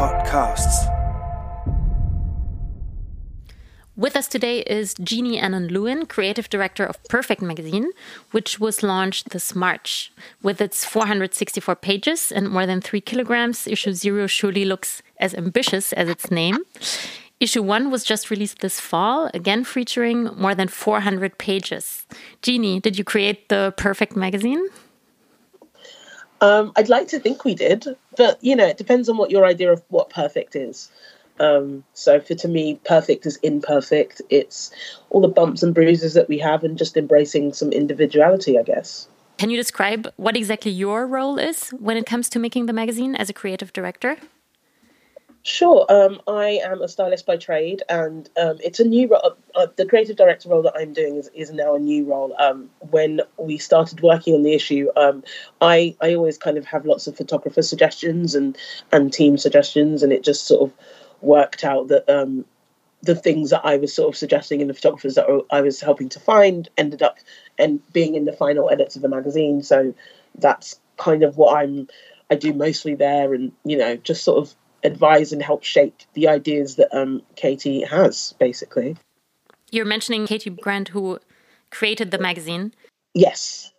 Podcasts. 0.00 0.88
With 3.96 4.16
us 4.16 4.28
today 4.28 4.60
is 4.60 4.94
Jeanie 4.94 5.36
Annan 5.38 5.68
Lewin, 5.68 6.06
creative 6.06 6.48
director 6.48 6.86
of 6.86 7.04
Perfect 7.04 7.42
Magazine, 7.42 7.90
which 8.30 8.58
was 8.58 8.82
launched 8.82 9.28
this 9.28 9.54
March. 9.54 10.10
With 10.42 10.62
its 10.62 10.86
464 10.86 11.76
pages 11.76 12.32
and 12.32 12.48
more 12.48 12.64
than 12.64 12.80
three 12.80 13.02
kilograms, 13.02 13.66
issue 13.66 13.92
zero 13.92 14.26
surely 14.26 14.64
looks 14.64 15.02
as 15.18 15.34
ambitious 15.34 15.92
as 15.92 16.08
its 16.08 16.30
name. 16.30 16.56
Issue 17.38 17.62
one 17.62 17.90
was 17.90 18.02
just 18.02 18.30
released 18.30 18.60
this 18.60 18.80
fall, 18.80 19.30
again 19.34 19.64
featuring 19.64 20.30
more 20.34 20.54
than 20.54 20.68
400 20.68 21.36
pages. 21.36 22.06
Jeanie, 22.40 22.80
did 22.80 22.96
you 22.96 23.04
create 23.04 23.50
the 23.50 23.74
Perfect 23.76 24.16
Magazine? 24.16 24.66
Um, 26.40 26.72
I'd 26.76 26.88
like 26.88 27.08
to 27.08 27.20
think 27.20 27.44
we 27.44 27.54
did, 27.54 27.86
but 28.16 28.42
you 28.42 28.56
know, 28.56 28.66
it 28.66 28.78
depends 28.78 29.08
on 29.08 29.16
what 29.16 29.30
your 29.30 29.44
idea 29.44 29.72
of 29.72 29.82
what 29.88 30.10
perfect 30.10 30.56
is. 30.56 30.90
Um, 31.38 31.84
so 31.94 32.20
for 32.20 32.34
to 32.34 32.48
me, 32.48 32.78
perfect 32.84 33.26
is 33.26 33.36
imperfect. 33.42 34.20
It's 34.28 34.70
all 35.08 35.20
the 35.20 35.28
bumps 35.28 35.62
and 35.62 35.74
bruises 35.74 36.14
that 36.14 36.28
we 36.28 36.38
have, 36.38 36.64
and 36.64 36.76
just 36.76 36.96
embracing 36.96 37.52
some 37.52 37.72
individuality, 37.72 38.58
I 38.58 38.62
guess. 38.62 39.08
Can 39.38 39.48
you 39.48 39.56
describe 39.56 40.12
what 40.16 40.36
exactly 40.36 40.70
your 40.70 41.06
role 41.06 41.38
is 41.38 41.70
when 41.70 41.96
it 41.96 42.04
comes 42.04 42.28
to 42.30 42.38
making 42.38 42.66
the 42.66 42.74
magazine 42.74 43.14
as 43.14 43.30
a 43.30 43.32
creative 43.32 43.72
director? 43.72 44.18
Sure. 45.42 45.86
Um, 45.88 46.20
I 46.28 46.60
am 46.62 46.82
a 46.82 46.88
stylist 46.88 47.24
by 47.24 47.38
trade, 47.38 47.82
and 47.88 48.28
um, 48.38 48.58
it's 48.62 48.78
a 48.78 48.84
new 48.84 49.08
role. 49.08 49.36
Uh, 49.54 49.68
the 49.74 49.86
creative 49.86 50.16
director 50.16 50.50
role 50.50 50.60
that 50.62 50.74
I'm 50.76 50.92
doing 50.92 51.16
is, 51.16 51.30
is 51.32 51.50
now 51.50 51.74
a 51.74 51.78
new 51.78 52.04
role. 52.04 52.34
Um, 52.38 52.68
when 52.90 53.22
we 53.38 53.56
started 53.56 54.02
working 54.02 54.34
on 54.34 54.42
the 54.42 54.52
issue, 54.52 54.90
um, 54.96 55.24
I 55.62 55.96
I 56.02 56.14
always 56.14 56.36
kind 56.36 56.58
of 56.58 56.66
have 56.66 56.84
lots 56.84 57.06
of 57.06 57.16
photographer 57.16 57.62
suggestions 57.62 58.34
and 58.34 58.56
and 58.92 59.10
team 59.10 59.38
suggestions, 59.38 60.02
and 60.02 60.12
it 60.12 60.22
just 60.22 60.46
sort 60.46 60.70
of 60.70 60.76
worked 61.22 61.64
out 61.64 61.88
that 61.88 62.06
um, 62.06 62.44
the 63.02 63.14
things 63.14 63.48
that 63.48 63.62
I 63.64 63.78
was 63.78 63.94
sort 63.94 64.12
of 64.12 64.18
suggesting 64.18 64.60
and 64.60 64.68
the 64.68 64.74
photographers 64.74 65.14
that 65.14 65.26
I 65.50 65.62
was 65.62 65.80
helping 65.80 66.10
to 66.10 66.20
find 66.20 66.68
ended 66.76 67.02
up 67.02 67.16
and 67.58 67.80
being 67.94 68.14
in 68.14 68.26
the 68.26 68.32
final 68.34 68.68
edits 68.68 68.94
of 68.94 69.00
the 69.00 69.08
magazine. 69.08 69.62
So 69.62 69.94
that's 70.34 70.78
kind 70.98 71.22
of 71.22 71.38
what 71.38 71.56
I'm. 71.56 71.88
I 72.30 72.34
do 72.34 72.52
mostly 72.52 72.94
there, 72.94 73.32
and 73.32 73.52
you 73.64 73.78
know, 73.78 73.96
just 73.96 74.22
sort 74.22 74.46
of 74.46 74.54
advise 74.82 75.32
and 75.32 75.42
help 75.42 75.62
shape 75.62 76.02
the 76.14 76.28
ideas 76.28 76.76
that 76.76 76.94
um, 76.96 77.22
Katie 77.36 77.82
has, 77.82 78.34
basically. 78.38 78.96
You're 79.70 79.84
mentioning 79.84 80.26
Katie 80.26 80.50
Grand, 80.50 80.88
who 80.88 81.18
created 81.70 82.10
the 82.10 82.18
magazine. 82.18 82.74
Yes. 83.14 83.72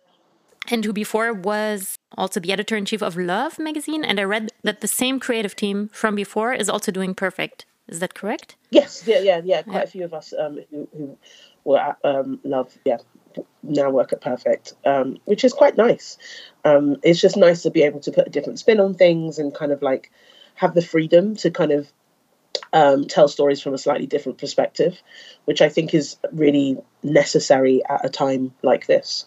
And 0.70 0.84
who 0.84 0.92
before 0.92 1.32
was 1.32 1.96
also 2.16 2.40
the 2.40 2.52
editor 2.52 2.76
in 2.76 2.84
chief 2.84 3.02
of 3.02 3.16
Love 3.16 3.58
magazine. 3.58 4.04
And 4.04 4.20
I 4.20 4.24
read 4.24 4.52
that 4.62 4.80
the 4.80 4.88
same 4.88 5.18
creative 5.18 5.56
team 5.56 5.90
from 5.92 6.14
before 6.14 6.52
is 6.52 6.68
also 6.68 6.92
doing 6.92 7.14
Perfect. 7.14 7.66
Is 7.88 7.98
that 7.98 8.14
correct? 8.14 8.56
Yes, 8.70 9.02
yeah, 9.06 9.18
yeah, 9.18 9.40
yeah. 9.44 9.62
Quite 9.62 9.74
yeah. 9.74 9.82
a 9.82 9.86
few 9.86 10.04
of 10.04 10.14
us 10.14 10.32
um, 10.38 10.60
who, 10.70 10.88
who, 10.96 11.18
were 11.64 11.78
at 11.78 11.98
um, 12.04 12.40
Love, 12.42 12.76
yeah, 12.84 12.98
now 13.62 13.90
work 13.90 14.12
at 14.12 14.20
Perfect, 14.20 14.74
um, 14.84 15.18
which 15.24 15.44
is 15.44 15.52
quite 15.52 15.76
nice. 15.76 16.18
Um, 16.64 16.96
it's 17.02 17.20
just 17.20 17.36
nice 17.36 17.62
to 17.62 17.70
be 17.70 17.82
able 17.82 18.00
to 18.00 18.12
put 18.12 18.26
a 18.26 18.30
different 18.30 18.58
spin 18.58 18.80
on 18.80 18.94
things 18.94 19.38
and 19.38 19.54
kind 19.54 19.72
of 19.72 19.82
like 19.82 20.10
have 20.62 20.74
the 20.74 20.80
freedom 20.82 21.36
to 21.36 21.50
kind 21.50 21.72
of 21.72 21.92
um, 22.72 23.06
tell 23.06 23.28
stories 23.28 23.60
from 23.60 23.74
a 23.74 23.78
slightly 23.78 24.06
different 24.06 24.38
perspective, 24.38 24.96
which 25.44 25.60
I 25.60 25.68
think 25.68 25.92
is 25.92 26.16
really 26.32 26.78
necessary 27.02 27.82
at 27.84 28.04
a 28.04 28.08
time 28.08 28.54
like 28.62 28.86
this. 28.86 29.26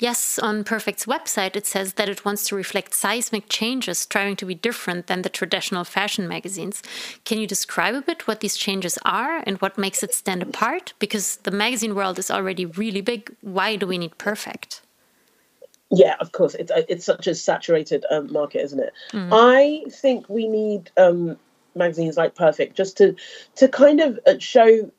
Yes, 0.00 0.40
on 0.40 0.64
Perfect's 0.64 1.06
website, 1.06 1.54
it 1.54 1.66
says 1.66 1.94
that 1.94 2.08
it 2.08 2.24
wants 2.24 2.48
to 2.48 2.56
reflect 2.56 2.94
seismic 2.94 3.48
changes, 3.48 3.98
striving 3.98 4.34
to 4.36 4.44
be 4.44 4.56
different 4.56 5.06
than 5.06 5.22
the 5.22 5.28
traditional 5.28 5.84
fashion 5.84 6.26
magazines. 6.26 6.82
Can 7.24 7.38
you 7.38 7.46
describe 7.46 7.94
a 7.94 8.02
bit 8.02 8.26
what 8.26 8.40
these 8.40 8.56
changes 8.56 8.98
are 9.04 9.44
and 9.46 9.60
what 9.60 9.78
makes 9.78 10.02
it 10.02 10.12
stand 10.12 10.42
apart? 10.42 10.94
Because 10.98 11.36
the 11.36 11.52
magazine 11.52 11.94
world 11.94 12.18
is 12.18 12.28
already 12.28 12.66
really 12.66 13.02
big. 13.02 13.32
Why 13.40 13.76
do 13.76 13.86
we 13.86 13.98
need 13.98 14.18
Perfect? 14.18 14.82
Yeah, 15.94 16.16
of 16.20 16.32
course. 16.32 16.54
It's 16.54 16.72
it's 16.88 17.04
such 17.04 17.26
a 17.26 17.34
saturated 17.34 18.04
um, 18.10 18.32
market, 18.32 18.62
isn't 18.62 18.80
it? 18.80 18.92
Mm. 19.12 19.28
I 19.32 19.90
think 19.90 20.28
we 20.28 20.48
need 20.48 20.90
um, 20.96 21.36
magazines 21.74 22.16
like 22.16 22.34
Perfect 22.34 22.76
just 22.76 22.96
to 22.98 23.14
to 23.56 23.68
kind 23.68 24.00
of 24.00 24.18
uh, 24.26 24.38
show. 24.38 24.90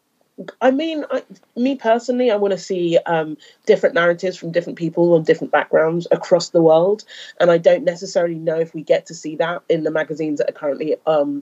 I 0.62 0.72
mean, 0.72 1.06
I, 1.10 1.24
me 1.56 1.76
personally, 1.76 2.30
I 2.30 2.36
want 2.36 2.52
to 2.52 2.58
see 2.58 2.98
um, 3.06 3.38
different 3.66 3.96
narratives 3.96 4.36
from 4.36 4.52
different 4.52 4.78
people 4.78 5.14
on 5.14 5.24
different 5.24 5.52
backgrounds 5.52 6.08
across 6.12 6.50
the 6.50 6.62
world, 6.62 7.06
and 7.40 7.50
I 7.50 7.58
don't 7.58 7.86
necessarily 7.86 8.36
know 8.36 8.60
if 8.60 8.74
we 8.74 8.82
get 8.82 9.06
to 9.06 9.14
see 9.14 9.38
that 9.38 9.62
in 9.70 9.84
the 9.84 9.92
magazines 9.92 10.40
that 10.40 10.50
are 10.50 10.54
currently 10.54 10.98
um, 11.08 11.42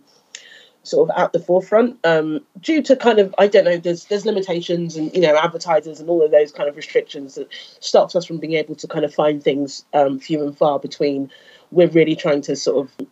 sort 0.83 1.09
of 1.09 1.17
at 1.17 1.33
the 1.33 1.39
forefront. 1.39 1.97
Um, 2.05 2.41
due 2.59 2.81
to 2.83 2.95
kind 2.95 3.19
of 3.19 3.33
I 3.37 3.47
don't 3.47 3.65
know 3.65 3.77
there's 3.77 4.05
there's 4.05 4.25
limitations 4.25 4.95
and 4.95 5.13
you 5.13 5.21
know 5.21 5.35
advertisers 5.37 5.99
and 5.99 6.09
all 6.09 6.23
of 6.23 6.31
those 6.31 6.51
kind 6.51 6.69
of 6.69 6.75
restrictions 6.75 7.35
that 7.35 7.47
stops 7.79 8.15
us 8.15 8.25
from 8.25 8.37
being 8.37 8.53
able 8.53 8.75
to 8.75 8.87
kind 8.87 9.05
of 9.05 9.13
find 9.13 9.41
things 9.41 9.85
um, 9.93 10.19
few 10.19 10.43
and 10.43 10.55
far 10.57 10.79
between. 10.79 11.31
We're 11.71 11.87
really 11.87 12.15
trying 12.15 12.41
to 12.41 12.55
sort 12.55 12.85
of 12.85 13.07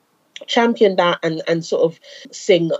champion 0.45 0.97
that 0.97 1.19
and 1.23 1.41
and 1.47 1.65
sort 1.65 1.83
of 1.83 1.99
sing 2.31 2.71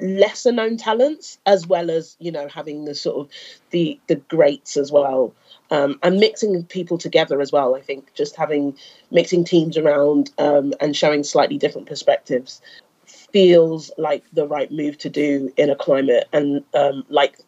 lesser 0.00 0.52
known 0.52 0.76
talents 0.76 1.38
as 1.44 1.66
well 1.66 1.90
as 1.90 2.16
you 2.20 2.30
know 2.30 2.46
having 2.46 2.84
the 2.84 2.94
sort 2.94 3.16
of 3.16 3.32
the 3.70 3.98
the 4.06 4.16
greats 4.16 4.76
as 4.76 4.90
well. 4.90 5.34
Um, 5.70 5.98
and 6.02 6.18
mixing 6.18 6.64
people 6.64 6.96
together 6.96 7.42
as 7.42 7.52
well 7.52 7.74
i 7.74 7.82
think. 7.82 8.14
Just 8.14 8.36
having 8.36 8.74
mixing 9.10 9.44
teams 9.44 9.76
around 9.76 10.30
um, 10.38 10.72
and 10.80 10.96
showing 10.96 11.24
slightly 11.24 11.58
different 11.58 11.88
perspectives 11.88 12.62
feels 13.32 13.90
like 13.98 14.24
the 14.32 14.46
right 14.46 14.70
move 14.70 14.98
to 14.98 15.10
do 15.10 15.52
in 15.56 15.70
a 15.70 15.76
climate 15.76 16.28
and 16.32 16.64
um, 16.74 17.04
like 17.08 17.38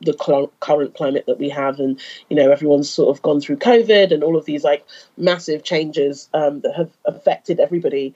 the 0.00 0.16
cl- 0.20 0.52
current 0.60 0.94
climate 0.94 1.24
that 1.26 1.38
we 1.38 1.48
have 1.48 1.78
and 1.78 2.00
you 2.28 2.36
know 2.36 2.50
everyone's 2.50 2.90
sort 2.90 3.14
of 3.14 3.22
gone 3.22 3.40
through 3.40 3.56
covid 3.56 4.12
and 4.12 4.24
all 4.24 4.36
of 4.36 4.44
these 4.44 4.64
like 4.64 4.84
massive 5.16 5.62
changes 5.62 6.28
um, 6.34 6.60
that 6.60 6.74
have 6.74 6.90
affected 7.04 7.60
everybody 7.60 8.12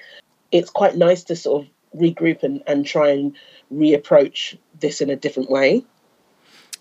it's 0.50 0.70
quite 0.70 0.96
nice 0.96 1.24
to 1.24 1.36
sort 1.36 1.64
of 1.64 2.00
regroup 2.00 2.42
and, 2.42 2.62
and 2.66 2.86
try 2.86 3.10
and 3.10 3.36
reapproach 3.72 4.56
this 4.80 5.00
in 5.00 5.10
a 5.10 5.16
different 5.16 5.50
way. 5.50 5.84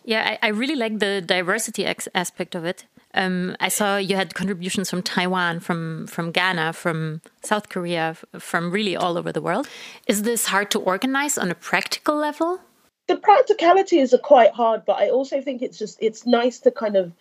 Yeah 0.04 0.38
i, 0.42 0.48
I 0.48 0.50
really 0.50 0.76
like 0.76 1.00
the 1.00 1.22
diversity 1.22 1.86
ex- 1.86 2.08
aspect 2.16 2.56
of 2.56 2.66
it 2.66 2.86
um, 3.16 3.56
I 3.60 3.70
saw 3.70 3.98
you 3.98 4.16
had 4.16 4.36
contributions 4.36 4.90
from 4.90 5.02
Taiwan, 5.02 5.60
from 5.60 6.08
from 6.08 6.32
Ghana, 6.32 6.74
from 6.74 7.22
South 7.42 7.70
Korea, 7.70 8.16
from 8.38 8.72
really 8.72 8.96
all 8.96 9.18
over 9.18 9.32
the 9.32 9.42
world. 9.42 9.68
Is 10.08 10.24
this 10.24 10.46
hard 10.46 10.70
to 10.72 10.80
organize 10.80 11.38
on 11.38 11.50
a 11.50 11.56
practical 11.56 12.16
level? 12.16 12.60
The 13.08 13.18
practicalities 13.18 14.14
are 14.14 14.20
quite 14.20 14.52
hard, 14.52 14.84
but 14.86 14.98
I 14.98 15.10
also 15.10 15.42
think 15.42 15.62
it's 15.62 15.78
just 15.78 15.98
it's 16.02 16.26
nice 16.26 16.60
to 16.60 16.72
kind 16.72 16.96
of 16.96 17.14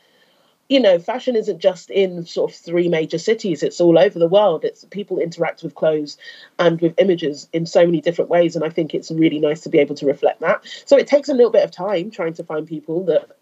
you 0.68 0.80
know, 0.80 0.98
fashion 0.98 1.36
isn't 1.36 1.58
just 1.58 1.90
in 1.90 2.24
sort 2.24 2.50
of 2.50 2.56
three 2.56 2.88
major 2.88 3.18
cities, 3.18 3.62
it's 3.62 3.80
all 3.80 3.98
over 3.98 4.18
the 4.18 4.28
world. 4.28 4.64
It's 4.64 4.84
people 4.86 5.18
interact 5.18 5.62
with 5.62 5.74
clothes 5.74 6.16
and 6.58 6.80
with 6.80 6.94
images 6.98 7.48
in 7.52 7.66
so 7.66 7.84
many 7.84 8.00
different 8.00 8.30
ways. 8.30 8.56
And 8.56 8.64
I 8.64 8.70
think 8.70 8.94
it's 8.94 9.10
really 9.10 9.38
nice 9.38 9.60
to 9.62 9.68
be 9.68 9.78
able 9.78 9.94
to 9.96 10.06
reflect 10.06 10.40
that. 10.40 10.64
So 10.86 10.96
it 10.96 11.06
takes 11.06 11.28
a 11.28 11.34
little 11.34 11.50
bit 11.50 11.64
of 11.64 11.70
time 11.70 12.10
trying 12.10 12.32
to 12.34 12.44
find 12.44 12.66
people 12.66 13.04
that 13.04 13.36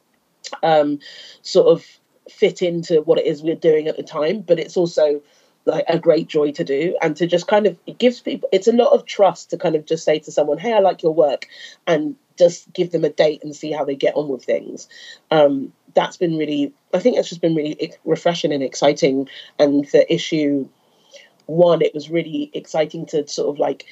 um, 0.64 0.98
sort 1.42 1.68
of 1.68 1.86
fit 2.30 2.62
into 2.62 3.02
what 3.02 3.18
it 3.18 3.26
is 3.26 3.42
we're 3.42 3.54
doing 3.54 3.88
at 3.88 3.96
the 3.96 4.02
time, 4.02 4.40
but 4.40 4.58
it's 4.58 4.76
also 4.76 5.22
like 5.64 5.84
a 5.88 5.98
great 5.98 6.26
joy 6.26 6.50
to 6.52 6.64
do 6.64 6.96
and 7.02 7.16
to 7.16 7.26
just 7.26 7.46
kind 7.46 7.66
of 7.66 7.78
it 7.86 7.98
gives 7.98 8.20
people 8.20 8.48
it's 8.52 8.66
a 8.66 8.72
lot 8.72 8.92
of 8.92 9.06
trust 9.06 9.50
to 9.50 9.56
kind 9.56 9.76
of 9.76 9.86
just 9.86 10.04
say 10.04 10.18
to 10.18 10.32
someone 10.32 10.58
hey 10.58 10.72
i 10.72 10.80
like 10.80 11.02
your 11.02 11.14
work 11.14 11.46
and 11.86 12.16
just 12.38 12.72
give 12.72 12.90
them 12.90 13.04
a 13.04 13.10
date 13.10 13.44
and 13.44 13.54
see 13.54 13.70
how 13.70 13.84
they 13.84 13.94
get 13.94 14.16
on 14.16 14.26
with 14.26 14.42
things. 14.42 14.88
Um, 15.30 15.72
that's 15.94 16.16
been 16.16 16.38
really 16.38 16.72
i 16.94 16.98
think 16.98 17.16
it's 17.16 17.28
just 17.28 17.42
been 17.42 17.54
really 17.54 17.92
refreshing 18.04 18.52
and 18.52 18.62
exciting 18.62 19.28
and 19.58 19.84
the 19.92 20.10
issue 20.12 20.66
one 21.46 21.82
it 21.82 21.92
was 21.92 22.08
really 22.08 22.50
exciting 22.54 23.04
to 23.06 23.28
sort 23.28 23.54
of 23.54 23.58
like 23.58 23.84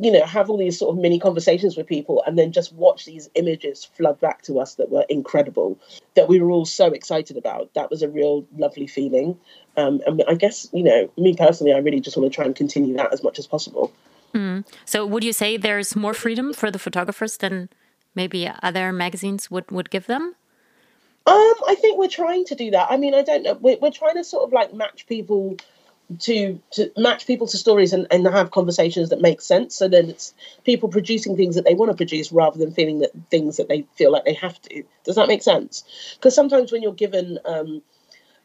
you 0.00 0.10
know, 0.10 0.24
have 0.24 0.48
all 0.48 0.56
these 0.56 0.78
sort 0.78 0.96
of 0.96 1.00
mini 1.00 1.18
conversations 1.18 1.76
with 1.76 1.86
people 1.86 2.22
and 2.26 2.38
then 2.38 2.52
just 2.52 2.72
watch 2.72 3.04
these 3.04 3.28
images 3.34 3.84
flood 3.84 4.18
back 4.18 4.40
to 4.40 4.58
us 4.58 4.76
that 4.76 4.90
were 4.90 5.04
incredible, 5.10 5.78
that 6.14 6.26
we 6.26 6.40
were 6.40 6.50
all 6.50 6.64
so 6.64 6.86
excited 6.86 7.36
about. 7.36 7.72
That 7.74 7.90
was 7.90 8.02
a 8.02 8.08
real 8.08 8.46
lovely 8.56 8.86
feeling. 8.86 9.38
Um, 9.76 10.00
and 10.06 10.24
I 10.26 10.34
guess, 10.34 10.68
you 10.72 10.82
know, 10.82 11.10
me 11.18 11.36
personally, 11.36 11.74
I 11.74 11.78
really 11.78 12.00
just 12.00 12.16
want 12.16 12.32
to 12.32 12.34
try 12.34 12.46
and 12.46 12.56
continue 12.56 12.96
that 12.96 13.12
as 13.12 13.22
much 13.22 13.38
as 13.38 13.46
possible. 13.46 13.92
Mm. 14.34 14.64
So, 14.86 15.04
would 15.04 15.22
you 15.22 15.34
say 15.34 15.58
there's 15.58 15.94
more 15.94 16.14
freedom 16.14 16.54
for 16.54 16.70
the 16.70 16.78
photographers 16.78 17.36
than 17.36 17.68
maybe 18.14 18.50
other 18.62 18.92
magazines 18.92 19.50
would, 19.50 19.70
would 19.70 19.90
give 19.90 20.06
them? 20.06 20.34
Um, 21.26 21.54
I 21.68 21.76
think 21.78 21.98
we're 21.98 22.08
trying 22.08 22.46
to 22.46 22.54
do 22.54 22.70
that. 22.70 22.90
I 22.90 22.96
mean, 22.96 23.14
I 23.14 23.22
don't 23.22 23.42
know. 23.42 23.54
We're, 23.54 23.76
we're 23.78 23.90
trying 23.90 24.14
to 24.14 24.24
sort 24.24 24.44
of 24.44 24.52
like 24.52 24.72
match 24.72 25.06
people 25.06 25.58
to 26.18 26.60
to 26.72 26.90
match 26.96 27.26
people 27.26 27.46
to 27.46 27.56
stories 27.56 27.92
and, 27.92 28.06
and 28.10 28.26
have 28.26 28.50
conversations 28.50 29.10
that 29.10 29.20
make 29.20 29.40
sense. 29.40 29.76
So 29.76 29.88
then 29.88 30.10
it's 30.10 30.34
people 30.64 30.88
producing 30.88 31.36
things 31.36 31.54
that 31.54 31.64
they 31.64 31.74
want 31.74 31.90
to 31.90 31.96
produce 31.96 32.32
rather 32.32 32.58
than 32.58 32.72
feeling 32.72 32.98
that 32.98 33.12
things 33.30 33.56
that 33.56 33.68
they 33.68 33.86
feel 33.94 34.10
like 34.10 34.24
they 34.24 34.34
have 34.34 34.60
to. 34.62 34.82
Does 35.04 35.16
that 35.16 35.28
make 35.28 35.42
sense? 35.42 35.84
Because 36.16 36.34
sometimes 36.34 36.72
when 36.72 36.82
you're 36.82 36.92
given 36.92 37.38
um, 37.44 37.82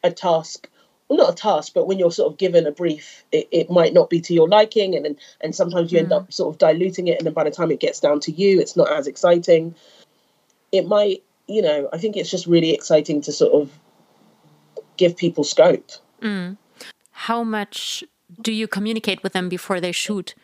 a 0.03 0.11
task 0.11 0.69
well, 1.07 1.17
not 1.19 1.33
a 1.33 1.35
task, 1.35 1.73
but 1.75 1.87
when 1.87 1.99
you're 1.99 2.11
sort 2.11 2.31
of 2.31 2.37
given 2.39 2.65
a 2.65 2.71
brief, 2.71 3.23
it, 3.31 3.47
it 3.51 3.69
might 3.69 3.93
not 3.93 4.09
be 4.09 4.21
to 4.21 4.33
your 4.33 4.47
liking, 4.47 4.95
and 4.95 5.17
and 5.39 5.53
sometimes 5.53 5.91
you 5.91 5.99
mm. 5.99 6.03
end 6.03 6.11
up 6.13 6.33
sort 6.33 6.53
of 6.53 6.57
diluting 6.57 7.07
it, 7.07 7.19
and 7.19 7.27
then 7.27 7.33
by 7.33 7.43
the 7.43 7.51
time 7.51 7.71
it 7.71 7.79
gets 7.79 7.99
down 7.99 8.19
to 8.21 8.31
you, 8.31 8.59
it's 8.59 8.75
not 8.75 8.91
as 8.91 9.05
exciting. 9.05 9.75
It 10.71 10.87
might, 10.87 11.23
you 11.47 11.61
know, 11.61 11.89
I 11.93 11.99
think 11.99 12.17
it's 12.17 12.31
just 12.31 12.47
really 12.47 12.73
exciting 12.73 13.21
to 13.21 13.31
sort 13.31 13.53
of 13.53 13.71
give 14.97 15.15
people 15.15 15.43
scope. 15.43 15.91
Mm. 16.21 16.57
How 17.27 17.43
much 17.43 18.03
do 18.41 18.51
you 18.51 18.67
communicate 18.67 19.23
with 19.23 19.33
them 19.33 19.49
before 19.49 19.79
they 19.81 19.91
shoot? 19.91 20.35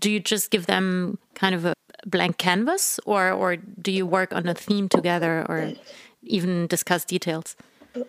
Do 0.00 0.10
you 0.10 0.20
just 0.20 0.50
give 0.50 0.66
them 0.66 1.18
kind 1.34 1.54
of 1.54 1.64
a 1.64 1.74
blank 2.06 2.38
canvas, 2.38 3.00
or 3.06 3.30
or 3.30 3.56
do 3.56 3.90
you 3.90 4.06
work 4.06 4.32
on 4.32 4.46
a 4.46 4.54
theme 4.54 4.88
together, 4.88 5.44
or 5.48 5.72
even 6.22 6.66
discuss 6.66 7.04
details? 7.04 7.56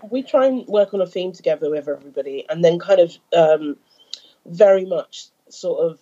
we 0.10 0.24
try 0.24 0.46
and 0.46 0.66
work 0.68 0.94
on 0.94 1.02
a 1.02 1.06
theme 1.06 1.32
together 1.32 1.70
with 1.70 1.88
everybody 1.88 2.46
and 2.50 2.64
then 2.64 2.80
kind 2.80 3.00
of 3.00 3.18
um, 3.36 3.76
very 4.46 4.86
much 4.86 5.28
sort 5.50 5.80
of 5.80 6.00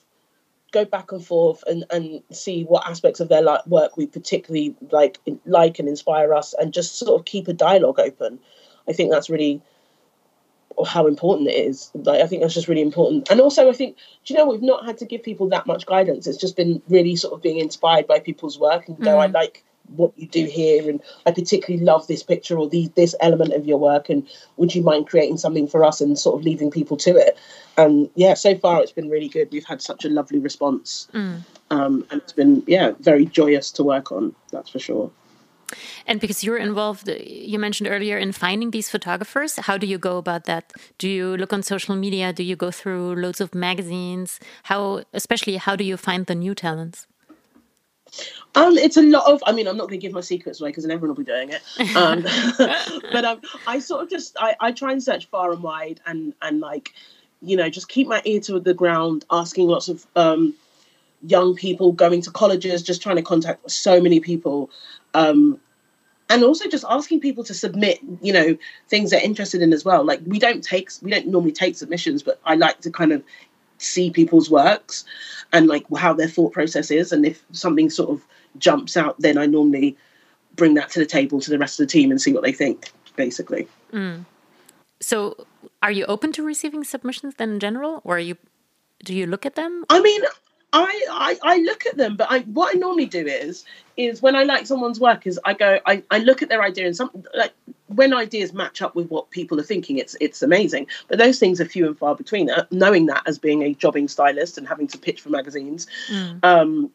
go 0.72 0.86
back 0.86 1.12
and 1.12 1.25
forth 1.25 1.63
and, 1.68 1.84
and 1.90 2.22
see 2.31 2.63
what 2.63 2.88
aspects 2.88 3.19
of 3.19 3.28
their 3.28 3.44
work 3.68 3.98
we 3.98 4.08
particularly 4.08 4.74
like 4.92 5.19
like 5.46 5.80
and 5.80 5.90
inspire 5.90 6.34
us 6.34 6.54
and 6.60 6.74
just 6.74 6.98
sort 6.98 7.19
of 7.19 7.25
keep 7.25 7.48
a 7.48 7.54
dialogue 7.54 8.00
open 8.00 8.40
i 8.88 8.94
think 8.94 9.12
that's 9.12 9.30
really 9.30 9.62
how 10.86 11.07
important 11.07 11.50
it 11.50 11.56
is. 11.56 11.92
Like 11.94 12.22
i 12.22 12.28
think 12.28 12.42
that's 12.42 12.54
just 12.54 12.68
really 12.68 12.81
important. 12.81 13.30
And 13.30 13.39
also 13.42 13.69
i 13.69 13.74
think 13.74 13.98
do 14.25 14.33
you 14.33 14.38
know 14.38 14.48
we've 14.48 14.62
not 14.62 14.86
had 14.86 14.98
to 15.00 15.06
give 15.06 15.24
people 15.24 15.50
that 15.50 15.68
much 15.68 15.86
guidance. 15.86 16.28
It's 16.28 16.38
just 16.38 16.56
been 16.56 16.81
really 16.89 17.16
sort 17.16 17.33
of 17.33 17.42
being 17.42 17.60
inspired 17.60 18.07
by 18.07 18.19
people's 18.19 18.60
work 18.60 18.88
and 18.88 18.98
go 19.00 19.18
mm. 19.18 19.24
i 19.24 19.25
like 19.28 19.63
what 19.95 20.18
you 20.18 20.28
do 20.28 20.45
here 20.45 20.89
and 20.89 21.01
I 21.25 21.31
particularly 21.31 21.83
love 21.83 22.07
this 22.07 22.24
picture 22.24 22.57
or 22.57 22.69
the, 22.69 22.89
this 22.95 23.13
element 23.19 23.54
of 23.54 23.66
your 23.66 23.78
work 23.78 24.10
and 24.10 24.28
would 24.57 24.74
you 24.74 24.81
mind 24.83 25.07
creating 25.07 25.38
something 25.38 25.68
for 25.68 25.83
us 25.83 26.00
and 26.01 26.18
sort 26.18 26.39
of 26.39 26.45
leaving 26.45 26.72
people 26.72 26.98
to 26.98 27.18
it? 27.18 27.38
And 27.77 28.10
yeah 28.16 28.34
so 28.36 28.56
far 28.56 28.81
it's 28.81 28.92
been 28.92 29.10
really 29.10 29.27
good. 29.27 29.50
We've 29.51 29.66
had 29.66 29.81
such 29.81 30.06
a 30.06 30.10
lovely 30.10 30.39
response. 30.39 31.07
Mm. 31.13 31.44
um, 31.72 32.06
and 32.10 32.22
it's 32.22 32.34
been 32.34 32.63
yeah 32.68 32.92
very 33.00 33.25
joyous 33.25 33.72
to 33.72 33.84
work 33.84 34.12
on 34.12 34.36
that's 34.51 34.69
for 34.69 34.80
sure 34.80 35.12
and 36.07 36.19
because 36.19 36.44
you're 36.44 36.57
involved, 36.57 37.07
you 37.07 37.59
mentioned 37.59 37.89
earlier 37.89 38.18
in 38.18 38.31
finding 38.31 38.71
these 38.71 38.89
photographers, 38.89 39.57
how 39.57 39.77
do 39.77 39.88
you 39.88 39.97
go 39.97 40.18
about 40.18 40.45
that? 40.45 40.73
Do 40.97 41.09
you 41.09 41.38
look 41.38 41.53
on 41.53 41.63
social 41.63 41.95
media? 41.95 42.33
Do 42.33 42.44
you 42.44 42.56
go 42.56 42.71
through 42.71 43.15
loads 43.15 43.41
of 43.41 43.56
magazines? 43.56 44.39
How, 44.63 45.03
especially, 45.13 45.57
how 45.57 45.75
do 45.75 45.83
you 45.83 45.97
find 45.97 46.25
the 46.25 46.35
new 46.35 46.56
talents? 46.56 47.07
Um, 48.56 48.77
it's 48.77 48.97
a 48.97 49.01
lot 49.01 49.31
of. 49.31 49.41
I 49.45 49.53
mean, 49.53 49.68
I'm 49.68 49.77
not 49.77 49.88
going 49.88 50.00
to 50.00 50.06
give 50.06 50.13
my 50.13 50.21
secrets 50.21 50.59
away 50.59 50.69
because 50.71 50.83
then 50.83 50.91
everyone 50.91 51.15
will 51.15 51.23
be 51.23 51.31
doing 51.31 51.50
it. 51.50 51.62
Um, 51.95 52.24
but 53.12 53.24
um, 53.24 53.41
I 53.65 53.79
sort 53.79 54.03
of 54.03 54.09
just 54.09 54.35
I, 54.38 54.56
I 54.59 54.71
try 54.74 54.91
and 54.91 55.01
search 55.01 55.27
far 55.27 55.53
and 55.53 55.63
wide 55.63 56.01
and 56.06 56.33
and 56.41 56.59
like, 56.59 56.94
you 57.41 57.56
know, 57.56 57.69
just 57.69 57.88
keep 57.88 58.07
my 58.07 58.21
ear 58.25 58.41
to 58.41 58.59
the 58.59 58.74
ground, 58.74 59.24
asking 59.31 59.67
lots 59.67 59.88
of 59.88 60.06
um, 60.17 60.53
young 61.24 61.56
people 61.56 61.94
going 61.94 62.21
to 62.24 62.31
colleges, 62.31 62.83
just 62.83 63.01
trying 63.01 63.15
to 63.15 63.21
contact 63.21 63.71
so 63.71 64.01
many 64.01 64.19
people. 64.19 64.69
Um, 65.13 65.60
and 66.30 66.44
also 66.44 66.69
just 66.69 66.86
asking 66.88 67.19
people 67.19 67.44
to 67.44 67.54
submit, 67.54 68.00
you 68.22 68.31
know, 68.31 68.58
things 68.88 69.10
they're 69.10 69.24
interested 69.24 69.62
in 69.62 69.74
as 69.74 69.84
well. 69.84 70.06
Like 70.06 70.22
we 70.25 70.40
don't 70.40 70.63
take, 70.63 70.90
we 71.02 71.12
don't 71.12 71.28
normally 71.28 71.52
take 71.52 71.75
submissions, 71.75 72.24
but 72.24 72.40
I 72.46 72.56
like 72.56 72.80
to 72.81 72.92
kind 72.92 73.12
of 73.12 73.22
see 73.80 74.12
people's 74.12 74.50
works 74.50 75.04
and 75.52 75.68
like 75.68 75.86
how 75.98 76.13
their 76.13 76.30
thought 76.30 76.54
process 76.54 76.90
is. 76.90 77.12
And 77.12 77.25
if 77.25 77.44
something 77.52 77.90
sort 77.90 78.12
of 78.12 78.25
jumps 78.58 78.96
out, 78.96 79.19
then 79.19 79.38
I 79.38 79.46
normally 79.46 79.98
bring 80.56 80.75
that 80.75 80.90
to 80.92 81.00
the 81.00 81.06
table 81.06 81.40
to 81.42 81.50
the 81.50 81.58
rest 81.58 81.80
of 81.80 81.88
the 81.88 81.92
team 81.92 82.12
and 82.12 82.22
see 82.22 82.34
what 82.34 82.44
they 82.44 82.54
think, 82.54 82.92
basically. 83.16 83.68
Mm. 83.92 84.25
So, 85.00 85.36
are 85.81 85.92
you 85.92 86.06
open 86.06 86.31
to 86.34 86.44
receiving 86.44 86.84
submissions 86.84 87.36
then 87.36 87.52
in 87.52 87.60
general, 87.60 88.02
or 88.04 88.18
are 88.18 88.19
you? 88.19 88.38
Do 89.04 89.16
you 89.16 89.25
look 89.25 89.46
at 89.46 89.56
them? 89.56 89.84
I 89.90 90.00
mean, 90.00 90.22
I, 90.73 91.06
I, 91.12 91.39
I 91.44 91.57
look 91.57 91.85
at 91.85 91.97
them, 91.97 92.15
but 92.15 92.27
I 92.29 92.39
what 92.41 92.75
I 92.75 92.79
normally 92.79 93.06
do 93.06 93.25
is 93.25 93.65
is 93.97 94.21
when 94.21 94.35
I 94.35 94.44
like 94.44 94.65
someone's 94.65 95.00
work 95.00 95.27
is 95.27 95.39
I 95.44 95.53
go 95.53 95.79
I, 95.85 96.03
I 96.09 96.19
look 96.19 96.41
at 96.41 96.50
their 96.50 96.62
idea 96.63 96.85
and 96.85 96.95
some 96.95 97.12
like 97.35 97.51
when 97.88 98.13
ideas 98.13 98.53
match 98.53 98.81
up 98.81 98.95
with 98.95 99.09
what 99.09 99.29
people 99.31 99.59
are 99.59 99.63
thinking, 99.63 99.97
it's 99.97 100.15
it's 100.21 100.41
amazing. 100.41 100.88
But 101.07 101.19
those 101.19 101.39
things 101.39 101.59
are 101.59 101.65
few 101.65 101.88
and 101.88 101.97
far 101.97 102.15
between. 102.15 102.50
Uh, 102.50 102.65
knowing 102.71 103.07
that 103.07 103.23
as 103.25 103.38
being 103.38 103.63
a 103.63 103.73
jobbing 103.73 104.07
stylist 104.07 104.57
and 104.57 104.68
having 104.68 104.88
to 104.88 104.97
pitch 104.97 105.21
for 105.21 105.29
magazines, 105.29 105.88
mm. 106.09 106.44
um, 106.44 106.89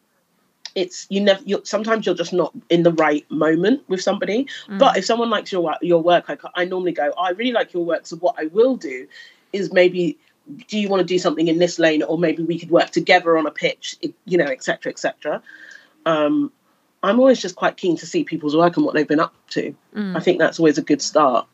it's 0.75 1.05
you 1.09 1.21
never. 1.21 1.41
You're, 1.45 1.63
sometimes 1.63 2.05
you're 2.05 2.15
just 2.15 2.33
not 2.33 2.53
in 2.69 2.83
the 2.83 2.93
right 2.93 3.29
moment 3.29 3.87
with 3.87 4.01
somebody. 4.01 4.47
Mm. 4.67 4.79
But 4.79 4.97
if 4.97 5.05
someone 5.05 5.29
likes 5.29 5.51
your 5.51 5.75
your 5.81 6.01
work, 6.01 6.25
I, 6.29 6.37
I 6.55 6.65
normally 6.65 6.93
go, 6.93 7.13
oh, 7.15 7.23
I 7.23 7.29
really 7.31 7.51
like 7.51 7.73
your 7.73 7.85
work. 7.85 8.07
So 8.07 8.15
what 8.17 8.35
I 8.37 8.45
will 8.47 8.75
do 8.75 9.07
is 9.53 9.71
maybe 9.71 10.17
do 10.67 10.79
you 10.79 10.89
want 10.89 11.01
to 11.01 11.05
do 11.05 11.19
something 11.19 11.47
in 11.47 11.57
this 11.57 11.79
lane 11.79 12.03
or 12.03 12.17
maybe 12.17 12.43
we 12.43 12.57
could 12.57 12.71
work 12.71 12.89
together 12.89 13.37
on 13.37 13.45
a 13.45 13.51
pitch 13.51 13.95
you 14.25 14.37
know 14.37 14.45
etc 14.45 14.91
etc 14.91 15.41
um, 16.05 16.51
i'm 17.03 17.19
always 17.19 17.41
just 17.41 17.55
quite 17.55 17.77
keen 17.77 17.97
to 17.97 18.05
see 18.05 18.23
people's 18.23 18.55
work 18.55 18.77
and 18.77 18.85
what 18.85 18.95
they've 18.95 19.07
been 19.07 19.19
up 19.19 19.33
to. 19.49 19.75
Mm. 19.95 20.15
i 20.15 20.19
think 20.19 20.39
that's 20.39 20.59
always 20.59 20.77
a 20.77 20.83
good 20.83 21.01
start. 21.01 21.47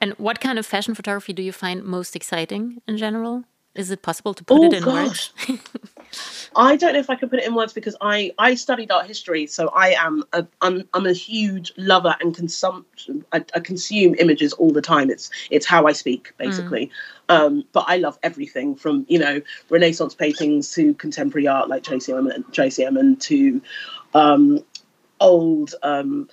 And 0.00 0.12
what 0.18 0.38
kind 0.38 0.58
of 0.58 0.66
fashion 0.66 0.94
photography 0.94 1.32
do 1.32 1.42
you 1.42 1.52
find 1.52 1.82
most 1.82 2.14
exciting 2.14 2.82
in 2.86 2.98
general? 2.98 3.44
Is 3.74 3.90
it 3.90 4.02
possible 4.02 4.34
to 4.34 4.44
put 4.44 4.60
oh, 4.60 4.64
it 4.64 4.74
in 4.74 4.82
gosh. 4.82 5.32
words 5.48 6.43
I 6.56 6.76
don't 6.76 6.92
know 6.92 6.98
if 6.98 7.10
I 7.10 7.14
can 7.16 7.28
put 7.28 7.38
it 7.38 7.46
in 7.46 7.54
words 7.54 7.72
because 7.72 7.96
I, 8.00 8.32
I 8.38 8.54
studied 8.54 8.90
art 8.90 9.06
history, 9.06 9.46
so 9.46 9.68
I 9.68 9.90
am 9.90 10.24
a 10.32 10.46
I'm, 10.60 10.88
I'm 10.94 11.06
a 11.06 11.12
huge 11.12 11.72
lover 11.76 12.16
and 12.20 12.34
consumption. 12.34 13.24
I, 13.32 13.44
I, 13.54 13.60
consume 13.60 14.14
images 14.18 14.52
all 14.54 14.70
the 14.70 14.82
time. 14.82 15.10
It's 15.10 15.30
it's 15.50 15.66
how 15.66 15.86
I 15.86 15.92
speak 15.92 16.32
basically. 16.36 16.90
Mm. 17.28 17.34
Um, 17.34 17.64
but 17.72 17.84
I 17.88 17.96
love 17.96 18.18
everything 18.22 18.74
from 18.74 19.06
you 19.08 19.18
know 19.18 19.40
Renaissance 19.70 20.14
paintings 20.14 20.72
to 20.74 20.94
contemporary 20.94 21.46
art 21.46 21.68
like 21.68 21.82
Tracey 21.82 22.12
Emin, 22.12 22.44
Tracey 22.52 22.84
Emin 22.84 23.16
to 23.16 23.60
um, 24.14 24.60
old. 25.20 25.74
Um, 25.82 26.28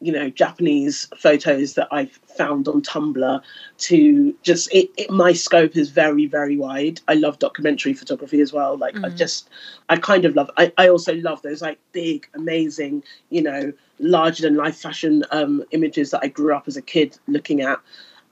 you 0.00 0.12
know 0.12 0.28
Japanese 0.28 1.08
photos 1.16 1.74
that 1.74 1.88
I've 1.90 2.18
found 2.36 2.68
on 2.68 2.82
Tumblr 2.82 3.40
to 3.78 4.34
just 4.42 4.72
it, 4.74 4.90
it, 4.96 5.10
my 5.10 5.32
scope 5.32 5.76
is 5.76 5.90
very 5.90 6.26
very 6.26 6.56
wide. 6.56 7.00
I 7.08 7.14
love 7.14 7.38
documentary 7.38 7.94
photography 7.94 8.40
as 8.40 8.52
well. 8.52 8.76
Like 8.76 8.94
mm. 8.94 9.06
I 9.06 9.10
just 9.10 9.48
I 9.88 9.96
kind 9.96 10.24
of 10.24 10.34
love 10.34 10.50
I, 10.56 10.72
I 10.76 10.88
also 10.88 11.14
love 11.14 11.42
those 11.42 11.62
like 11.62 11.78
big 11.92 12.28
amazing 12.34 13.04
you 13.30 13.42
know 13.42 13.72
larger 13.98 14.42
than 14.42 14.56
life 14.56 14.76
fashion 14.76 15.24
um, 15.30 15.64
images 15.70 16.10
that 16.10 16.20
I 16.22 16.28
grew 16.28 16.54
up 16.54 16.68
as 16.68 16.76
a 16.76 16.82
kid 16.82 17.18
looking 17.26 17.62
at 17.62 17.80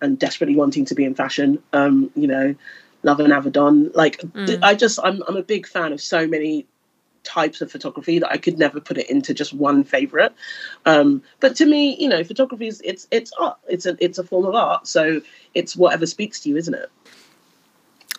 and 0.00 0.18
desperately 0.18 0.56
wanting 0.56 0.84
to 0.86 0.94
be 0.94 1.04
in 1.04 1.14
fashion. 1.14 1.62
Um, 1.72 2.10
you 2.14 2.26
know, 2.26 2.54
Love 3.02 3.20
and 3.20 3.32
Avedon. 3.32 3.94
Like 3.94 4.18
mm. 4.18 4.62
I 4.62 4.74
just 4.74 4.98
I'm 5.02 5.22
I'm 5.28 5.36
a 5.36 5.42
big 5.42 5.66
fan 5.66 5.92
of 5.92 6.00
so 6.00 6.26
many 6.26 6.66
types 7.24 7.60
of 7.60 7.70
photography 7.70 8.18
that 8.18 8.30
I 8.30 8.36
could 8.36 8.58
never 8.58 8.80
put 8.80 8.98
it 8.98 9.10
into 9.10 9.34
just 9.34 9.52
one 9.52 9.84
favorite. 9.84 10.34
Um, 10.86 11.22
but 11.40 11.56
to 11.56 11.66
me, 11.66 11.96
you 11.98 12.08
know, 12.08 12.22
photography 12.24 12.68
is 12.68 12.80
it's 12.84 13.06
it's 13.10 13.32
art. 13.38 13.58
It's 13.68 13.86
a 13.86 13.96
it's 14.00 14.18
a 14.18 14.24
form 14.24 14.46
of 14.46 14.54
art. 14.54 14.86
So 14.86 15.22
it's 15.54 15.76
whatever 15.76 16.06
speaks 16.06 16.40
to 16.40 16.48
you, 16.48 16.56
isn't 16.56 16.74
it? 16.74 16.90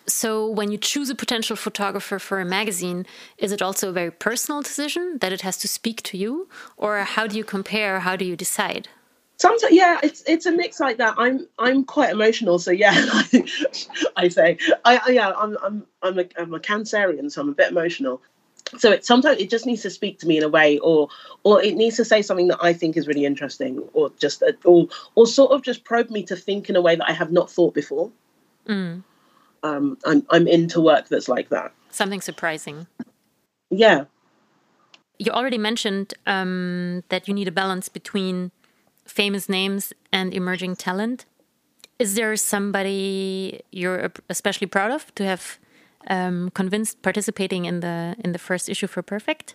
So, 0.08 0.46
when 0.46 0.70
you 0.70 0.78
choose 0.78 1.10
a 1.10 1.16
potential 1.16 1.56
photographer 1.56 2.20
for 2.20 2.38
a 2.38 2.44
magazine, 2.44 3.06
is 3.38 3.50
it 3.50 3.60
also 3.60 3.88
a 3.88 3.92
very 3.92 4.12
personal 4.12 4.62
decision 4.62 5.18
that 5.18 5.32
it 5.32 5.40
has 5.40 5.56
to 5.58 5.68
speak 5.68 6.00
to 6.04 6.16
you, 6.16 6.48
or 6.76 6.98
how 6.98 7.26
do 7.26 7.36
you 7.36 7.42
compare? 7.42 7.98
How 8.00 8.14
do 8.14 8.24
you 8.24 8.36
decide? 8.36 8.88
Sometimes, 9.38 9.74
yeah, 9.74 9.98
it's 10.04 10.22
it's 10.26 10.46
a 10.46 10.52
mix 10.52 10.78
like 10.78 10.98
that. 10.98 11.14
I'm 11.18 11.48
I'm 11.58 11.84
quite 11.84 12.10
emotional, 12.10 12.60
so 12.60 12.70
yeah, 12.70 12.94
I 14.16 14.28
say, 14.28 14.58
I, 14.84 15.10
yeah, 15.10 15.32
I'm 15.32 15.58
I'm 15.62 15.86
I'm 16.02 16.18
a, 16.20 16.26
I'm 16.38 16.54
a 16.54 16.60
Cancerian, 16.60 17.30
so 17.30 17.42
I'm 17.42 17.48
a 17.48 17.54
bit 17.54 17.72
emotional 17.72 18.22
so 18.76 18.90
it 18.90 19.04
sometimes 19.04 19.40
it 19.40 19.50
just 19.50 19.66
needs 19.66 19.82
to 19.82 19.90
speak 19.90 20.18
to 20.18 20.26
me 20.26 20.38
in 20.38 20.42
a 20.42 20.48
way 20.48 20.78
or 20.78 21.08
or 21.44 21.62
it 21.62 21.76
needs 21.76 21.96
to 21.96 22.04
say 22.04 22.20
something 22.22 22.48
that 22.48 22.58
i 22.60 22.72
think 22.72 22.96
is 22.96 23.06
really 23.06 23.24
interesting 23.24 23.78
or 23.92 24.10
just 24.18 24.42
or 24.64 24.88
or 25.14 25.26
sort 25.26 25.52
of 25.52 25.62
just 25.62 25.84
probe 25.84 26.10
me 26.10 26.22
to 26.22 26.36
think 26.36 26.68
in 26.68 26.76
a 26.76 26.80
way 26.80 26.96
that 26.96 27.08
i 27.08 27.12
have 27.12 27.30
not 27.30 27.50
thought 27.50 27.74
before. 27.74 28.10
Mm. 28.66 29.04
um 29.62 29.96
i'm 30.04 30.26
i'm 30.30 30.48
into 30.48 30.80
work 30.80 31.08
that's 31.08 31.28
like 31.28 31.48
that. 31.50 31.72
Something 31.90 32.20
surprising. 32.20 32.86
Yeah. 33.70 34.04
You 35.18 35.32
already 35.32 35.56
mentioned 35.56 36.12
um, 36.26 37.04
that 37.08 37.26
you 37.26 37.32
need 37.32 37.48
a 37.48 37.52
balance 37.52 37.88
between 37.88 38.50
famous 39.06 39.48
names 39.48 39.94
and 40.12 40.34
emerging 40.34 40.76
talent. 40.76 41.24
Is 41.98 42.14
there 42.14 42.36
somebody 42.36 43.62
you're 43.70 44.12
especially 44.28 44.66
proud 44.66 44.90
of 44.90 45.14
to 45.14 45.24
have 45.24 45.58
um, 46.08 46.50
convinced 46.50 47.02
participating 47.02 47.64
in 47.64 47.80
the 47.80 48.16
in 48.24 48.32
the 48.32 48.38
first 48.38 48.68
issue 48.68 48.86
for 48.86 49.02
Perfect? 49.02 49.54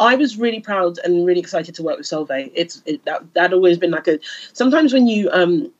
I 0.00 0.16
was 0.16 0.36
really 0.36 0.60
proud 0.60 0.98
and 1.04 1.26
really 1.26 1.40
excited 1.40 1.74
to 1.76 1.82
work 1.82 1.98
with 1.98 2.06
Sølve. 2.06 2.50
It's 2.54 2.82
it, 2.84 3.04
that 3.04 3.22
that 3.34 3.52
always 3.52 3.78
been 3.78 3.92
like 3.92 4.08
a. 4.08 4.18
Sometimes 4.52 4.92
when 4.92 5.06
you 5.06 5.30
um, 5.32 5.70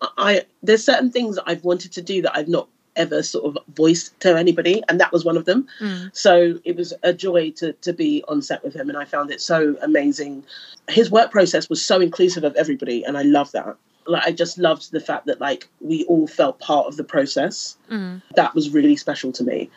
I 0.00 0.44
there's 0.62 0.84
certain 0.84 1.10
things 1.10 1.36
that 1.36 1.44
I've 1.46 1.64
wanted 1.64 1.92
to 1.92 2.02
do 2.02 2.22
that 2.22 2.36
I've 2.36 2.48
not 2.48 2.68
ever 2.96 3.22
sort 3.22 3.44
of 3.44 3.58
voiced 3.74 4.18
to 4.20 4.36
anybody, 4.36 4.82
and 4.88 4.98
that 5.00 5.12
was 5.12 5.24
one 5.24 5.36
of 5.36 5.44
them. 5.44 5.68
Mm. 5.80 6.16
So 6.16 6.58
it 6.64 6.76
was 6.76 6.92
a 7.02 7.12
joy 7.12 7.50
to 7.52 7.72
to 7.72 7.92
be 7.92 8.24
on 8.28 8.42
set 8.42 8.62
with 8.62 8.74
him, 8.74 8.88
and 8.88 8.98
I 8.98 9.04
found 9.04 9.30
it 9.30 9.40
so 9.40 9.76
amazing. 9.82 10.44
His 10.88 11.10
work 11.10 11.30
process 11.30 11.68
was 11.68 11.84
so 11.84 12.00
inclusive 12.00 12.44
of 12.44 12.54
everybody, 12.56 13.04
and 13.04 13.18
I 13.18 13.22
love 13.22 13.52
that. 13.52 13.76
Like 14.06 14.24
I 14.24 14.32
just 14.32 14.58
loved 14.58 14.92
the 14.92 15.00
fact 15.00 15.26
that 15.26 15.40
like 15.40 15.68
we 15.80 16.04
all 16.04 16.26
felt 16.26 16.58
part 16.60 16.86
of 16.86 16.96
the 16.96 17.04
process. 17.04 17.76
Mm. 17.90 18.22
That 18.34 18.54
was 18.54 18.70
really 18.70 18.96
special 18.96 19.32
to 19.32 19.44
me. 19.44 19.70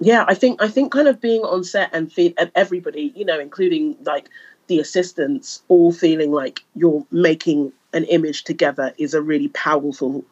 Yeah, 0.00 0.24
I 0.28 0.34
think 0.34 0.62
I 0.62 0.68
think 0.68 0.92
kind 0.92 1.08
of 1.08 1.20
being 1.20 1.42
on 1.42 1.64
set 1.64 1.90
and 1.92 2.12
feel 2.12 2.32
and 2.38 2.50
everybody, 2.54 3.12
you 3.16 3.24
know, 3.24 3.38
including 3.40 3.96
like 4.04 4.28
the 4.68 4.78
assistants, 4.78 5.62
all 5.68 5.92
feeling 5.92 6.30
like 6.30 6.64
you're 6.74 7.04
making 7.10 7.72
an 7.92 8.04
image 8.04 8.44
together 8.44 8.94
is 8.98 9.14
a 9.14 9.22
really 9.22 9.48
powerful 9.48 10.24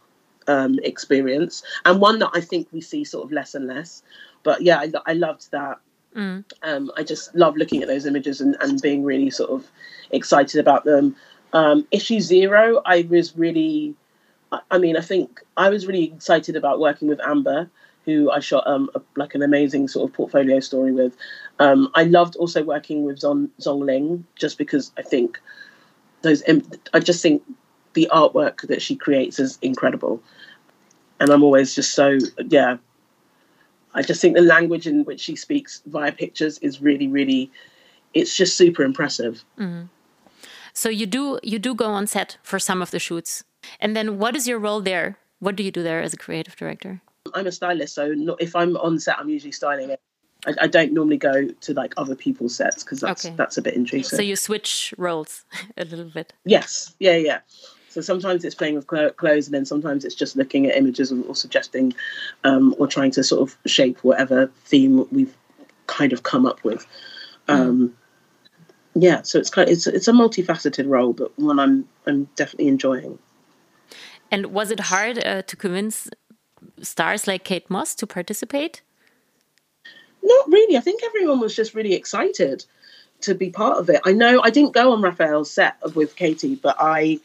um, 0.47 0.79
experience 0.83 1.63
and 1.85 2.01
one 2.01 2.19
that 2.21 2.31
I 2.35 2.41
think 2.41 2.69
we 2.71 2.81
see 2.81 3.03
sort 3.05 3.25
of 3.25 3.33
less 3.33 3.55
and 3.55 3.67
less. 3.67 4.03
But 4.43 4.63
yeah, 4.63 4.79
I, 4.79 4.93
I 5.07 5.13
loved 5.15 5.51
that. 5.51 5.81
Mm. 6.15 6.45
Um, 6.63 6.91
I 6.97 7.03
just 7.03 7.35
love 7.35 7.57
looking 7.57 7.83
at 7.83 7.89
those 7.89 8.07
images 8.07 8.41
and, 8.41 8.57
and 8.61 8.81
being 8.81 9.05
really 9.05 9.31
sort 9.31 9.51
of 9.51 9.67
excited 10.11 10.61
about 10.61 10.85
them. 10.85 11.17
Um, 11.53 11.87
issue 11.91 12.21
zero, 12.21 12.83
I 12.85 13.07
was 13.09 13.37
really, 13.37 13.95
I 14.71 14.79
mean, 14.79 14.97
I 14.97 15.01
think 15.01 15.41
I 15.57 15.69
was 15.71 15.87
really 15.87 16.05
excited 16.05 16.57
about 16.57 16.81
working 16.81 17.09
with 17.09 17.21
Amber, 17.21 17.71
who 18.05 18.31
I 18.31 18.41
shot 18.41 18.67
um, 18.67 18.91
a, 18.95 19.01
like 19.17 19.35
an 19.35 19.43
amazing 19.43 19.89
sort 19.89 20.09
of 20.09 20.15
portfolio 20.15 20.61
story 20.61 20.93
with. 20.93 21.17
Um, 21.59 21.91
I 21.95 22.05
loved 22.05 22.37
also 22.37 22.63
working 22.63 23.05
with 23.05 23.19
Zhong, 23.19 23.49
Zhong 23.61 23.85
Lin 23.85 24.25
just 24.37 24.59
because 24.59 24.93
I 24.97 25.03
think 25.03 25.41
those, 26.23 26.43
I 26.93 27.01
just 27.01 27.23
think 27.23 27.43
the 27.95 28.09
artwork 28.13 28.69
that 28.69 28.83
she 28.83 28.95
creates 28.95 29.39
is 29.39 29.59
incredible. 29.63 30.23
And 31.19 31.31
I'm 31.31 31.43
always 31.43 31.75
just 31.75 31.95
so, 31.95 32.19
yeah, 32.45 32.77
I 33.95 34.03
just 34.03 34.21
think 34.21 34.37
the 34.37 34.43
language 34.43 34.87
in 34.87 35.05
which 35.05 35.21
she 35.21 35.35
speaks 35.35 35.83
via 35.87 36.13
pictures 36.13 36.59
is 36.59 36.83
really, 36.83 37.09
really, 37.09 37.51
it's 38.13 38.37
just 38.37 38.57
super 38.57 38.83
impressive. 38.83 39.43
Mm-hmm. 39.59 39.87
So 40.77 40.91
you 40.91 41.07
do 41.07 41.41
you 41.43 41.59
do 41.59 41.75
go 41.75 41.87
on 41.87 42.07
set 42.07 42.37
for 42.43 42.59
some 42.59 42.83
of 42.83 42.91
the 42.91 42.99
shoots, 42.99 43.43
and 43.81 43.97
then 43.97 44.19
what 44.19 44.37
is 44.37 44.47
your 44.47 44.59
role 44.59 44.83
there? 44.83 45.19
What 45.39 45.57
do 45.57 45.63
you 45.63 45.71
do 45.71 45.83
there 45.83 46.03
as 46.03 46.13
a 46.13 46.19
creative 46.19 46.55
director? 46.55 47.01
I'm 47.35 47.47
a 47.47 47.53
stylist, 47.53 47.95
so 47.95 48.13
not, 48.13 48.43
if 48.43 48.55
I'm 48.55 48.77
on 48.77 49.01
set, 49.01 49.19
I'm 49.19 49.31
usually 49.31 49.53
styling 49.53 49.89
it. 49.89 50.01
I, 50.47 50.53
I 50.61 50.67
don't 50.67 50.93
normally 50.93 51.17
go 51.17 51.49
to 51.49 51.73
like 51.73 51.95
other 51.97 52.15
people's 52.15 52.55
sets 52.55 52.85
because 52.85 53.01
that's 53.01 53.25
okay. 53.25 53.35
that's 53.35 53.57
a 53.57 53.63
bit 53.63 53.73
intrusive. 53.73 54.19
So 54.19 54.23
you 54.23 54.37
switch 54.37 54.93
roles 54.99 55.47
a 55.79 55.87
little 55.87 56.11
bit. 56.11 56.35
Yes, 56.45 56.95
yeah, 57.01 57.17
yeah. 57.17 57.39
So 57.89 58.03
sometimes 58.03 58.45
it's 58.45 58.55
playing 58.55 58.75
with 58.75 58.87
clothes, 58.87 59.47
and 59.47 59.55
then 59.55 59.65
sometimes 59.65 60.05
it's 60.05 60.15
just 60.15 60.37
looking 60.37 60.67
at 60.67 60.77
images 60.77 61.11
or, 61.11 61.23
or 61.23 61.35
suggesting, 61.35 61.95
um, 62.45 62.75
or 62.79 62.87
trying 62.87 63.13
to 63.13 63.25
sort 63.25 63.41
of 63.41 63.57
shape 63.65 64.05
whatever 64.05 64.51
theme 64.67 65.09
we've 65.11 65.35
kind 65.87 66.13
of 66.13 66.23
come 66.23 66.45
up 66.45 66.63
with. 66.65 66.87
Hmm. 67.49 67.55
Um, 67.55 67.97
yeah, 68.99 69.23
so 69.23 69.39
it's 69.39 69.51
kind 69.51 69.69
of, 69.69 69.73
it's 69.75 69.87
it's 69.87 70.09
a 70.09 70.13
multifaceted 70.13 70.89
role, 70.89 71.13
but 71.13 71.39
one 71.39 71.61
I'm 71.61 71.87
I'm 72.07 72.29
definitely 72.35 72.69
enjoying. 72.69 73.19
And 74.31 74.47
was 74.47 74.71
it 74.71 74.81
hard 74.81 75.25
uh, 75.25 75.43
to 75.43 75.57
convince 75.57 76.09
stars 76.81 77.27
like 77.27 77.45
Kate 77.45 77.69
Moss 77.69 77.95
to 77.97 78.07
participate? 78.07 78.81
Not 80.23 80.49
really. 80.49 80.79
I 80.79 80.81
think 80.81 81.03
everyone 81.05 81.41
was 81.41 81.55
just 81.55 81.75
really 81.75 81.93
excited 81.93 82.65
to 83.21 83.35
be 83.35 83.51
part 83.51 83.79
of 83.79 83.91
it. 83.91 84.01
I 84.05 84.13
know 84.13 84.41
I 84.43 84.51
didn't 84.51 84.73
go 84.73 84.93
on 84.93 85.03
Raphael's 85.03 85.51
set 85.51 85.77
with 85.95 86.17
Katie, 86.17 86.57
but 86.57 86.77
I 86.81 87.21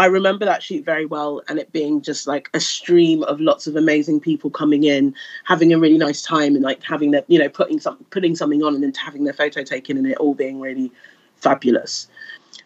I 0.00 0.06
remember 0.06 0.46
that 0.46 0.62
shoot 0.62 0.82
very 0.82 1.04
well 1.04 1.42
and 1.46 1.58
it 1.58 1.72
being 1.72 2.00
just 2.00 2.26
like 2.26 2.48
a 2.54 2.60
stream 2.60 3.22
of 3.24 3.38
lots 3.38 3.66
of 3.66 3.76
amazing 3.76 4.18
people 4.18 4.48
coming 4.48 4.84
in, 4.84 5.14
having 5.44 5.74
a 5.74 5.78
really 5.78 5.98
nice 5.98 6.22
time 6.22 6.54
and 6.54 6.64
like 6.64 6.82
having 6.82 7.10
that, 7.10 7.26
you 7.28 7.38
know, 7.38 7.50
putting 7.50 7.78
some 7.78 7.98
putting 8.08 8.34
something 8.34 8.62
on 8.62 8.74
and 8.74 8.82
then 8.82 8.94
having 8.94 9.24
their 9.24 9.34
photo 9.34 9.62
taken 9.62 9.98
and 9.98 10.06
it 10.06 10.16
all 10.16 10.32
being 10.32 10.58
really 10.58 10.90
fabulous. 11.36 12.08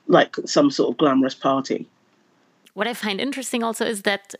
Like 0.06 0.36
some 0.44 0.70
sort 0.70 0.90
of 0.92 0.96
glamorous 0.96 1.34
party. 1.34 1.88
What 2.74 2.86
I 2.86 2.94
find 2.94 3.20
interesting 3.20 3.64
also 3.64 3.84
is 3.84 4.02
that 4.02 4.36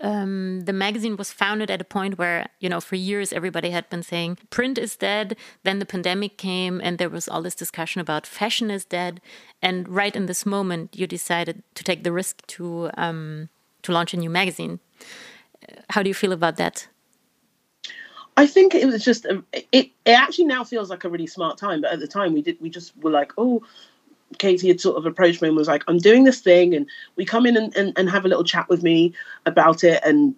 um, 0.00 0.62
the 0.64 0.72
magazine 0.72 1.16
was 1.16 1.32
founded 1.32 1.70
at 1.70 1.80
a 1.80 1.84
point 1.84 2.18
where, 2.18 2.48
you 2.60 2.68
know, 2.68 2.80
for 2.80 2.96
years 2.96 3.32
everybody 3.32 3.70
had 3.70 3.88
been 3.90 4.02
saying 4.02 4.38
print 4.50 4.78
is 4.78 4.96
dead. 4.96 5.36
Then 5.64 5.78
the 5.78 5.86
pandemic 5.86 6.36
came 6.36 6.80
and 6.82 6.98
there 6.98 7.08
was 7.08 7.28
all 7.28 7.42
this 7.42 7.54
discussion 7.54 8.00
about 8.00 8.26
fashion 8.26 8.70
is 8.70 8.84
dead. 8.84 9.20
And 9.62 9.88
right 9.88 10.14
in 10.14 10.26
this 10.26 10.46
moment, 10.46 10.96
you 10.96 11.06
decided 11.06 11.62
to 11.74 11.84
take 11.84 12.04
the 12.04 12.12
risk 12.12 12.46
to 12.48 12.90
um, 12.96 13.48
to 13.82 13.92
launch 13.92 14.14
a 14.14 14.16
new 14.16 14.30
magazine. 14.30 14.80
How 15.90 16.02
do 16.02 16.08
you 16.08 16.14
feel 16.14 16.32
about 16.32 16.56
that? 16.56 16.88
I 18.36 18.46
think 18.46 18.74
it 18.74 18.86
was 18.86 19.04
just 19.04 19.26
it. 19.52 19.90
It 20.04 20.12
actually 20.12 20.44
now 20.44 20.62
feels 20.62 20.90
like 20.90 21.04
a 21.04 21.08
really 21.08 21.26
smart 21.26 21.58
time, 21.58 21.80
but 21.80 21.92
at 21.92 21.98
the 21.98 22.06
time 22.06 22.34
we 22.34 22.42
did 22.42 22.60
we 22.60 22.70
just 22.70 22.96
were 22.98 23.10
like, 23.10 23.32
oh, 23.36 23.62
Katie 24.36 24.68
had 24.68 24.80
sort 24.80 24.98
of 24.98 25.06
approached 25.06 25.40
me 25.40 25.48
and 25.48 25.56
was 25.56 25.68
like, 25.68 25.84
I'm 25.88 25.98
doing 25.98 26.24
this 26.24 26.40
thing. 26.40 26.74
And 26.74 26.86
we 27.16 27.24
come 27.24 27.46
in 27.46 27.56
and, 27.56 27.74
and, 27.76 27.92
and 27.96 28.10
have 28.10 28.24
a 28.24 28.28
little 28.28 28.44
chat 28.44 28.68
with 28.68 28.82
me 28.82 29.14
about 29.46 29.84
it. 29.84 30.00
And 30.04 30.34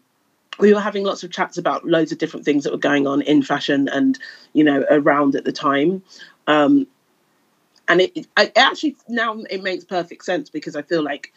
we 0.60 0.72
were 0.72 0.80
having 0.80 1.04
lots 1.04 1.24
of 1.24 1.30
chats 1.30 1.58
about 1.58 1.84
loads 1.84 2.12
of 2.12 2.18
different 2.18 2.44
things 2.44 2.64
that 2.64 2.72
were 2.72 2.78
going 2.78 3.06
on 3.06 3.22
in 3.22 3.42
fashion 3.42 3.88
and, 3.88 4.18
you 4.52 4.62
know, 4.62 4.84
around 4.90 5.34
at 5.34 5.44
the 5.44 5.52
time. 5.52 6.02
Um, 6.46 6.86
and 7.88 8.00
it, 8.00 8.16
it 8.16 8.52
actually 8.56 8.96
now 9.08 9.42
it 9.50 9.62
makes 9.62 9.84
perfect 9.84 10.24
sense 10.24 10.48
because 10.48 10.76
I 10.76 10.82
feel 10.82 11.02
like 11.02 11.32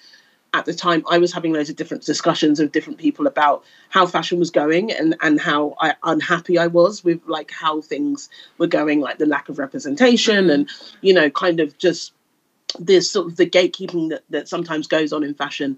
at 0.53 0.65
the 0.65 0.73
time 0.73 1.03
I 1.09 1.17
was 1.17 1.33
having 1.33 1.51
loads 1.51 1.71
of 1.71 1.75
different 1.75 2.05
discussions 2.05 2.59
with 2.59 2.71
different 2.71 2.99
people 2.99 3.25
about 3.25 3.63
how 3.89 4.05
fashion 4.05 4.37
was 4.37 4.51
going 4.51 4.91
and 4.91 5.15
and 5.21 5.41
how 5.41 5.75
I, 5.79 5.95
unhappy 6.03 6.59
I 6.59 6.67
was 6.67 7.03
with 7.03 7.21
like 7.25 7.49
how 7.49 7.81
things 7.81 8.29
were 8.59 8.67
going, 8.67 9.01
like 9.01 9.17
the 9.17 9.25
lack 9.25 9.49
of 9.49 9.57
representation 9.57 10.51
and 10.51 10.69
you 11.01 11.13
know, 11.13 11.31
kind 11.31 11.59
of 11.59 11.75
just 11.79 12.13
this 12.79 13.09
sort 13.09 13.27
of 13.27 13.35
the 13.37 13.49
gatekeeping 13.49 14.09
that, 14.09 14.23
that 14.29 14.47
sometimes 14.47 14.87
goes 14.87 15.13
on 15.13 15.23
in 15.23 15.33
fashion, 15.33 15.77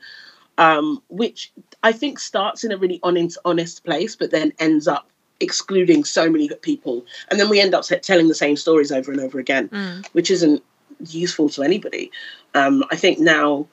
um, 0.58 1.02
which 1.10 1.52
I 1.84 1.92
think 1.92 2.20
starts 2.20 2.64
in 2.64 2.72
a 2.72 2.78
really 2.78 3.00
honest, 3.04 3.38
honest 3.46 3.84
place, 3.84 4.16
but 4.16 4.32
then 4.32 4.54
ends 4.60 4.88
up 4.88 5.08
excluding 5.40 6.06
so 6.06 6.30
many 6.30 6.50
people, 6.62 7.06
and 7.30 7.40
then 7.40 7.50
we 7.50 7.60
end 7.60 7.74
up 7.74 7.84
telling 8.02 8.28
the 8.28 8.36
same 8.36 8.56
stories 8.56 8.92
over 8.92 9.12
and 9.12 9.20
over 9.20 9.40
again, 9.40 9.68
mm. 9.70 10.08
which 10.14 10.32
isn't 10.32 10.64
useful 11.08 11.50
to 11.50 11.62
anybody. 11.62 12.12
Um, 12.54 12.84
I 12.90 12.96
think 12.96 13.20
now 13.20 13.68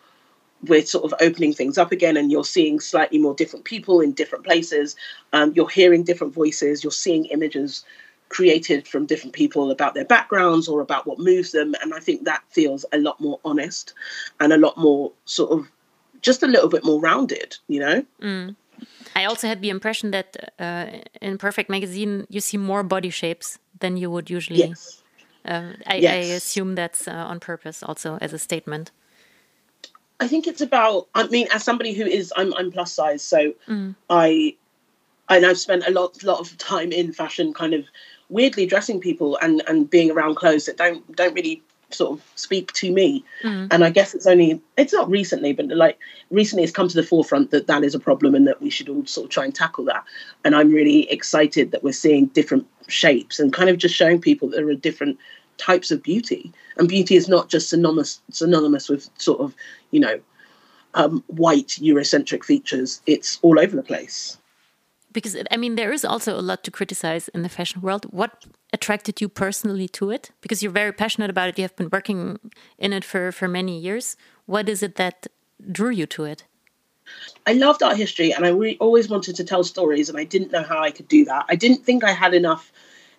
we're 0.65 0.85
sort 0.85 1.05
of 1.05 1.15
opening 1.21 1.53
things 1.53 1.79
up 1.79 1.93
again, 1.93 2.17
and 2.17 2.31
you're 2.31 2.45
seeing 2.45 2.81
slightly 2.81 3.19
more 3.19 3.35
different 3.35 3.65
people 3.65 4.01
in 4.01 4.13
different 4.13 4.45
places. 4.45 4.97
Um, 5.33 5.53
you're 5.55 5.69
hearing 5.69 6.03
different 6.03 6.35
voices. 6.35 6.83
You're 6.83 6.91
seeing 6.91 7.27
images 7.27 7.85
created 8.33 8.89
from 8.89 9.07
different 9.07 9.35
people 9.35 9.71
about 9.71 9.95
their 9.95 10.05
backgrounds 10.05 10.67
or 10.67 10.81
about 10.81 11.07
what 11.07 11.19
moves 11.19 11.53
them. 11.53 11.75
And 11.83 11.95
I 11.95 12.01
think 12.01 12.25
that 12.25 12.43
feels 12.49 12.85
a 12.93 12.99
lot 12.99 13.21
more 13.21 13.39
honest 13.45 13.95
and 14.41 14.53
a 14.53 14.57
lot 14.57 14.77
more 14.77 15.13
sort 15.27 15.53
of 15.53 15.71
just 16.23 16.43
a 16.43 16.47
little 16.47 16.69
bit 16.69 16.85
more 16.85 17.01
rounded, 17.01 17.57
you 17.69 17.81
know? 17.81 18.05
Mm. 18.21 18.57
I 19.15 19.27
also 19.27 19.47
had 19.47 19.61
the 19.61 19.69
impression 19.69 20.11
that 20.13 20.53
uh, 20.59 20.87
in 21.21 21.37
Perfect 21.39 21.69
Magazine, 21.69 22.27
you 22.31 22.41
see 22.41 22.57
more 22.57 22.83
body 22.83 23.11
shapes 23.11 23.59
than 23.81 23.97
you 23.97 24.11
would 24.11 24.31
usually. 24.31 24.61
Yes. 24.61 25.03
Uh, 25.45 25.73
I, 25.87 25.97
yes. 25.97 26.13
I, 26.13 26.35
assume 26.35 26.75
that's 26.75 27.07
uh, 27.07 27.13
on 27.13 27.41
purpose, 27.41 27.83
also 27.83 28.17
as 28.21 28.33
a 28.33 28.39
statement. 28.39 28.91
I 30.21 30.29
think 30.29 30.47
it's 30.47 30.61
about. 30.61 31.09
I 31.15 31.27
mean, 31.27 31.49
as 31.53 31.65
somebody 31.65 31.93
who 31.93 32.05
is, 32.07 32.33
I'm, 32.37 32.55
I'm 32.55 32.71
plus 32.71 32.93
size, 32.93 33.23
so 33.23 33.53
mm. 33.69 33.95
I, 34.09 34.57
and 35.29 35.45
I've 35.45 35.59
spent 35.59 35.85
a 35.87 35.91
lot, 35.91 36.23
lot 36.23 36.41
of 36.41 36.57
time 36.59 36.93
in 36.93 37.13
fashion, 37.13 37.53
kind 37.53 37.75
of 37.75 37.85
weirdly 38.33 38.67
dressing 38.67 39.01
people 39.01 39.39
and 39.43 39.63
and 39.69 39.89
being 39.89 40.11
around 40.11 40.35
clothes 40.35 40.67
that 40.67 40.77
don't 40.77 41.15
don't 41.15 41.35
really 41.35 41.63
sort 41.91 42.19
of 42.19 42.25
speak 42.37 42.73
to 42.73 42.91
me. 42.91 43.23
Mm. 43.45 43.69
and 43.71 43.85
i 43.85 43.91
guess 43.91 44.15
it's 44.15 44.27
only 44.27 44.61
it's 44.79 44.95
not 44.95 45.11
recently 45.11 45.53
but 45.53 45.67
like 45.69 45.99
recently 46.31 46.63
it's 46.65 46.73
come 46.73 46.89
to 46.89 46.97
the 46.97 47.03
forefront 47.03 47.51
that 47.51 47.67
that 47.67 47.85
is 47.85 47.95
a 47.95 48.01
problem 48.01 48.35
and 48.35 48.47
that 48.47 48.63
we 48.63 48.71
should 48.71 48.89
all 48.89 49.05
sort 49.05 49.27
of 49.27 49.31
try 49.31 49.45
and 49.45 49.55
tackle 49.55 49.85
that. 49.85 50.05
And 50.45 50.57
i'm 50.57 50.73
really 50.73 51.11
excited 51.11 51.71
that 51.71 51.85
we're 51.85 51.93
seeing 51.93 52.27
different 52.27 52.67
shapes 52.89 53.39
and 53.39 53.53
kind 53.53 53.69
of 53.71 53.79
just 53.79 53.95
showing 53.95 54.21
people 54.21 54.49
that 54.49 54.57
there 54.57 54.69
are 54.69 54.75
different 54.75 55.19
types 55.59 55.91
of 55.91 56.03
beauty. 56.03 56.53
And 56.77 56.89
beauty 56.89 57.15
is 57.15 57.29
not 57.29 57.49
just 57.49 57.69
synonymous 57.71 58.21
synonymous 58.31 58.89
with 58.89 59.09
sort 59.19 59.41
of 59.41 59.55
you 59.91 60.01
know 60.01 60.21
um, 60.95 61.25
white 61.29 61.79
eurocentric 61.81 62.45
features. 62.45 63.01
It's 63.07 63.39
all 63.43 63.59
over 63.59 63.77
the 63.77 63.83
place 63.83 64.39
because 65.13 65.37
I 65.51 65.57
mean 65.57 65.75
there 65.77 65.93
is 65.93 66.05
also 66.05 66.39
a 66.39 66.43
lot 66.43 66.65
to 66.65 66.71
criticize 66.71 67.29
in 67.29 67.43
the 67.43 67.49
fashion 67.49 67.81
world. 67.81 68.07
What 68.11 68.45
attracted 68.73 69.21
you 69.21 69.29
personally 69.29 69.89
to 69.89 70.11
it? 70.11 70.31
Because 70.41 70.63
you're 70.63 70.73
very 70.73 70.93
passionate 70.93 71.31
about 71.31 71.49
it. 71.49 71.59
You 71.59 71.65
have 71.65 71.77
been 71.77 71.91
working 71.91 72.39
in 72.79 72.93
it 72.93 73.05
for 73.05 73.33
for 73.33 73.49
many 73.49 73.79
years. 73.79 74.17
What 74.47 74.69
is 74.69 74.83
it 74.83 74.97
that 74.97 75.27
drew 75.71 75.91
you 75.91 76.07
to 76.07 76.25
it? 76.25 76.45
I 77.47 77.53
loved 77.53 77.83
art 77.83 77.97
history, 77.97 78.33
and 78.33 78.47
I 78.47 78.49
really 78.49 78.79
always 78.79 79.09
wanted 79.09 79.37
to 79.37 79.45
tell 79.45 79.65
stories, 79.65 80.09
and 80.09 80.19
I 80.19 80.25
didn't 80.25 80.53
know 80.53 80.63
how 80.63 80.79
I 80.79 80.91
could 80.91 81.09
do 81.09 81.25
that. 81.27 81.45
I 81.49 81.57
didn't 81.57 81.85
think 81.85 82.05
I 82.05 82.13
had 82.13 82.33
enough 82.33 82.73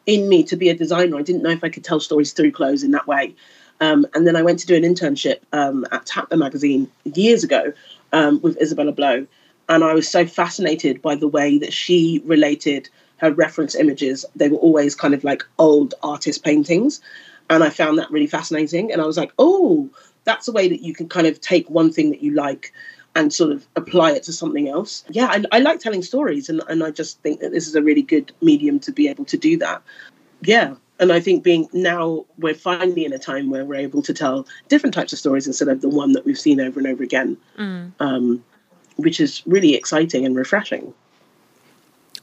in 0.05 0.27
me 0.29 0.43
to 0.43 0.55
be 0.55 0.69
a 0.69 0.75
designer. 0.75 1.17
I 1.17 1.21
didn't 1.21 1.43
know 1.43 1.49
if 1.49 1.63
I 1.63 1.69
could 1.69 1.83
tell 1.83 1.99
stories 1.99 2.33
through 2.33 2.51
clothes 2.51 2.83
in 2.83 2.91
that 2.91 3.07
way. 3.07 3.35
Um, 3.81 4.05
and 4.13 4.25
then 4.25 4.35
I 4.35 4.41
went 4.41 4.59
to 4.59 4.67
do 4.67 4.75
an 4.75 4.83
internship 4.83 5.39
um, 5.51 5.85
at 5.91 6.05
Tatler 6.05 6.37
magazine 6.37 6.89
years 7.03 7.43
ago 7.43 7.73
um, 8.11 8.39
with 8.41 8.61
Isabella 8.61 8.91
Blow 8.91 9.27
and 9.73 9.83
I 9.83 9.93
was 9.93 10.07
so 10.07 10.25
fascinated 10.25 11.01
by 11.01 11.15
the 11.15 11.27
way 11.27 11.57
that 11.57 11.73
she 11.73 12.21
related 12.25 12.89
her 13.17 13.31
reference 13.31 13.75
images. 13.75 14.25
They 14.35 14.49
were 14.49 14.57
always 14.57 14.95
kind 14.95 15.13
of 15.13 15.23
like 15.23 15.43
old 15.57 15.93
artist 16.03 16.43
paintings. 16.43 17.01
And 17.49 17.63
I 17.63 17.69
found 17.69 17.97
that 17.97 18.11
really 18.11 18.27
fascinating. 18.27 18.91
And 18.91 19.01
I 19.01 19.05
was 19.05 19.17
like, 19.17 19.31
oh, 19.39 19.89
that's 20.23 20.47
a 20.47 20.51
way 20.51 20.69
that 20.69 20.81
you 20.81 20.93
can 20.93 21.09
kind 21.09 21.27
of 21.27 21.41
take 21.41 21.69
one 21.69 21.91
thing 21.91 22.09
that 22.11 22.21
you 22.21 22.31
like 22.31 22.73
and 23.15 23.33
sort 23.33 23.51
of 23.51 23.67
apply 23.75 24.11
it 24.11 24.23
to 24.23 24.33
something 24.33 24.67
else. 24.69 25.03
Yeah, 25.09 25.27
I, 25.27 25.43
I 25.51 25.59
like 25.59 25.79
telling 25.79 26.01
stories, 26.01 26.49
and, 26.49 26.63
and 26.67 26.83
I 26.83 26.91
just 26.91 27.21
think 27.21 27.41
that 27.41 27.51
this 27.51 27.67
is 27.67 27.75
a 27.75 27.81
really 27.81 28.01
good 28.01 28.31
medium 28.41 28.79
to 28.81 28.91
be 28.91 29.07
able 29.07 29.25
to 29.25 29.37
do 29.37 29.57
that. 29.59 29.83
Yeah, 30.41 30.75
and 30.99 31.11
I 31.11 31.19
think 31.19 31.43
being 31.43 31.69
now 31.73 32.25
we're 32.37 32.55
finally 32.55 33.05
in 33.05 33.13
a 33.13 33.19
time 33.19 33.49
where 33.49 33.65
we're 33.65 33.75
able 33.75 34.01
to 34.03 34.13
tell 34.13 34.47
different 34.67 34.93
types 34.95 35.13
of 35.13 35.19
stories 35.19 35.45
instead 35.45 35.67
of 35.67 35.81
the 35.81 35.89
one 35.89 36.13
that 36.13 36.25
we've 36.25 36.39
seen 36.39 36.59
over 36.59 36.79
and 36.79 36.87
over 36.87 37.03
again, 37.03 37.37
mm. 37.57 37.91
um, 37.99 38.43
which 38.97 39.19
is 39.19 39.43
really 39.45 39.75
exciting 39.75 40.25
and 40.25 40.35
refreshing. 40.35 40.93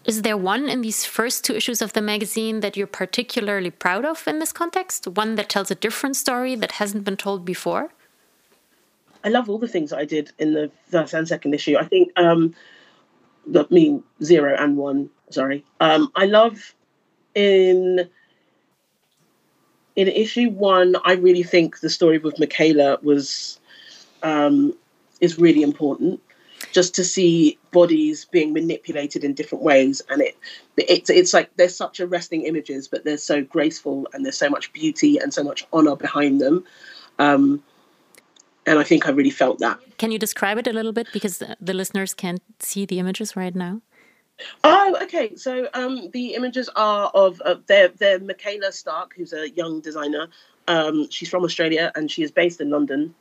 Is 0.07 0.23
there 0.23 0.37
one 0.37 0.69
in 0.69 0.81
these 0.81 1.05
first 1.05 1.45
two 1.45 1.55
issues 1.55 1.83
of 1.83 1.93
the 1.93 2.01
magazine 2.01 2.61
that 2.61 2.77
you're 2.77 2.87
particularly 2.87 3.71
proud 3.71 4.05
of 4.05 4.27
in 4.27 4.39
this 4.39 4.53
context? 4.53 5.07
One 5.07 5.35
that 5.35 5.51
tells 5.51 5.71
a 5.71 5.75
different 5.75 6.17
story 6.17 6.55
that 6.57 6.73
hasn't 6.73 7.05
been 7.05 7.19
told 7.19 7.45
before? 7.45 7.91
I 9.23 9.29
love 9.29 9.51
all 9.51 9.59
the 9.59 9.69
things 9.69 9.93
I 9.93 10.07
did 10.07 10.33
in 10.39 10.55
the 10.55 10.71
first 10.89 11.13
and 11.13 11.29
second 11.29 11.55
issue. 11.55 11.77
I 11.77 11.85
think, 11.85 12.11
um, 12.19 12.55
I 13.55 13.67
mean, 13.69 14.03
zero 14.23 14.57
and 14.59 14.79
one, 14.79 15.11
sorry. 15.29 15.65
Um, 15.81 16.11
I 16.17 16.25
love 16.25 16.75
in 17.35 18.09
in 19.97 20.09
issue 20.09 20.49
one, 20.49 20.97
I 21.05 21.13
really 21.13 21.43
think 21.43 21.81
the 21.81 21.91
story 21.91 22.19
with 22.19 22.39
Michaela 22.39 22.99
was 23.03 23.61
um, 24.23 24.75
is 25.21 25.39
really 25.39 25.63
important 25.63 26.21
just 26.73 26.95
to 26.95 27.05
see 27.05 27.59
bodies 27.71 28.25
being 28.25 28.53
manipulated 28.53 29.25
in 29.25 29.35
different 29.35 29.65
ways 29.65 30.03
and 30.09 30.23
it 30.23 30.37
it's 30.77 31.11
it's 31.11 31.35
like 31.35 31.51
there's 31.57 31.77
such 31.77 32.01
arresting 32.01 32.43
images 32.43 32.89
but 32.89 33.05
they're 33.05 33.17
so 33.17 33.43
graceful 33.43 34.07
and 34.13 34.25
there's 34.25 34.39
so 34.39 34.49
much 34.49 34.73
beauty 34.73 35.19
and 35.19 35.35
so 35.35 35.43
much 35.43 35.67
honor 35.73 35.97
behind 35.97 36.41
them 36.41 36.65
um, 37.19 37.63
and 38.67 38.79
I 38.79 38.85
think 38.85 39.07
I 39.07 39.11
really 39.11 39.31
felt 39.31 39.59
that. 39.59 39.79
Can 39.99 40.13
you 40.13 40.19
describe 40.19 40.59
it 40.59 40.67
a 40.67 40.73
little 40.73 40.93
bit 40.93 41.09
because 41.13 41.43
the 41.61 41.75
listeners 41.75 42.15
can't 42.15 42.43
see 42.61 42.87
the 42.87 42.99
images 42.99 43.37
right 43.37 43.55
now? 43.55 43.83
Oh, 44.65 44.97
okay. 45.03 45.37
So 45.37 45.69
um, 45.75 46.11
the 46.13 46.35
images 46.35 46.71
are 46.77 47.11
of 47.15 47.43
uh, 47.45 47.57
they're, 47.67 47.89
they're 47.89 48.21
Michaela 48.21 48.73
Stark, 48.73 49.13
who's 49.17 49.33
a 49.33 49.51
young 49.51 49.81
designer. 49.81 50.29
Um, 50.69 51.11
she's 51.11 51.29
from 51.29 51.45
Australia 51.45 51.93
and 51.95 52.11
she 52.11 52.23
is 52.23 52.31
based 52.31 52.61
in 52.61 52.71
London. 52.71 53.15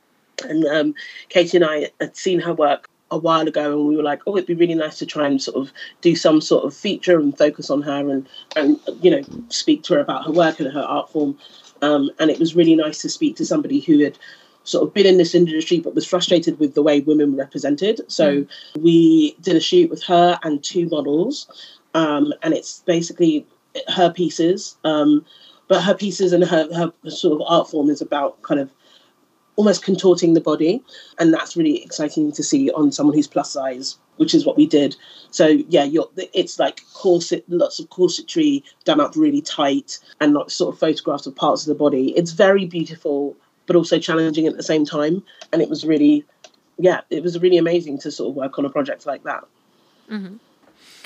And 0.48 0.64
um, 0.66 0.94
Katie 1.28 1.58
and 1.58 1.66
I 1.66 1.90
had 2.00 2.16
seen 2.16 2.40
her 2.40 2.54
work 2.54 2.88
a 3.10 3.18
while 3.18 3.46
ago 3.46 3.72
and 3.78 3.88
we 3.88 3.96
were 3.96 4.02
like, 4.02 4.22
oh, 4.26 4.36
it'd 4.36 4.46
be 4.46 4.54
really 4.54 4.74
nice 4.74 4.98
to 4.98 5.06
try 5.06 5.26
and 5.26 5.42
sort 5.42 5.56
of 5.56 5.72
do 6.00 6.14
some 6.14 6.40
sort 6.40 6.64
of 6.64 6.74
feature 6.74 7.18
and 7.18 7.36
focus 7.36 7.70
on 7.70 7.82
her 7.82 8.10
and, 8.10 8.28
and 8.56 8.78
you 9.00 9.10
know, 9.10 9.22
speak 9.48 9.82
to 9.82 9.94
her 9.94 10.00
about 10.00 10.24
her 10.24 10.32
work 10.32 10.60
and 10.60 10.72
her 10.72 10.82
art 10.82 11.10
form. 11.10 11.36
Um, 11.82 12.10
and 12.18 12.30
it 12.30 12.38
was 12.38 12.54
really 12.54 12.76
nice 12.76 13.00
to 13.02 13.08
speak 13.08 13.36
to 13.36 13.46
somebody 13.46 13.80
who 13.80 13.98
had 14.00 14.18
sort 14.64 14.86
of 14.86 14.92
been 14.94 15.06
in 15.06 15.16
this 15.16 15.34
industry 15.34 15.80
but 15.80 15.94
was 15.94 16.06
frustrated 16.06 16.58
with 16.60 16.74
the 16.74 16.82
way 16.82 17.00
women 17.00 17.32
were 17.32 17.38
represented. 17.38 18.00
So 18.08 18.42
mm. 18.42 18.48
we 18.78 19.32
did 19.40 19.56
a 19.56 19.60
shoot 19.60 19.90
with 19.90 20.02
her 20.04 20.38
and 20.42 20.62
two 20.62 20.88
models. 20.88 21.76
Um, 21.94 22.32
and 22.42 22.54
it's 22.54 22.80
basically 22.80 23.46
her 23.88 24.10
pieces. 24.10 24.76
Um, 24.84 25.24
but 25.68 25.82
her 25.82 25.94
pieces 25.94 26.32
and 26.32 26.44
her, 26.44 26.68
her 26.74 27.10
sort 27.10 27.40
of 27.40 27.46
art 27.48 27.70
form 27.70 27.90
is 27.90 28.00
about 28.00 28.40
kind 28.42 28.60
of 28.60 28.70
almost 29.56 29.84
contorting 29.84 30.34
the 30.34 30.40
body. 30.40 30.82
And 31.18 31.32
that's 31.32 31.56
really 31.56 31.82
exciting 31.82 32.32
to 32.32 32.42
see 32.42 32.70
on 32.72 32.92
someone 32.92 33.14
who's 33.14 33.26
plus 33.26 33.52
size, 33.52 33.98
which 34.16 34.34
is 34.34 34.46
what 34.46 34.56
we 34.56 34.66
did. 34.66 34.96
So 35.30 35.46
yeah, 35.46 35.86
it's 36.16 36.58
like 36.58 36.82
corset, 36.94 37.44
lots 37.48 37.78
of 37.78 37.88
corsetry 37.90 38.62
done 38.84 39.00
up 39.00 39.16
really 39.16 39.42
tight 39.42 39.98
and 40.20 40.34
like 40.34 40.50
sort 40.50 40.74
of 40.74 40.80
photographs 40.80 41.26
of 41.26 41.36
parts 41.36 41.62
of 41.62 41.68
the 41.68 41.74
body. 41.74 42.16
It's 42.16 42.32
very 42.32 42.66
beautiful, 42.66 43.36
but 43.66 43.76
also 43.76 43.98
challenging 43.98 44.46
at 44.46 44.56
the 44.56 44.62
same 44.62 44.84
time. 44.84 45.22
And 45.52 45.62
it 45.62 45.68
was 45.68 45.84
really, 45.84 46.24
yeah, 46.78 47.00
it 47.10 47.22
was 47.22 47.38
really 47.38 47.58
amazing 47.58 47.98
to 48.00 48.10
sort 48.10 48.30
of 48.30 48.36
work 48.36 48.58
on 48.58 48.64
a 48.64 48.70
project 48.70 49.06
like 49.06 49.22
that. 49.24 49.44
Mm-hmm. 50.10 50.36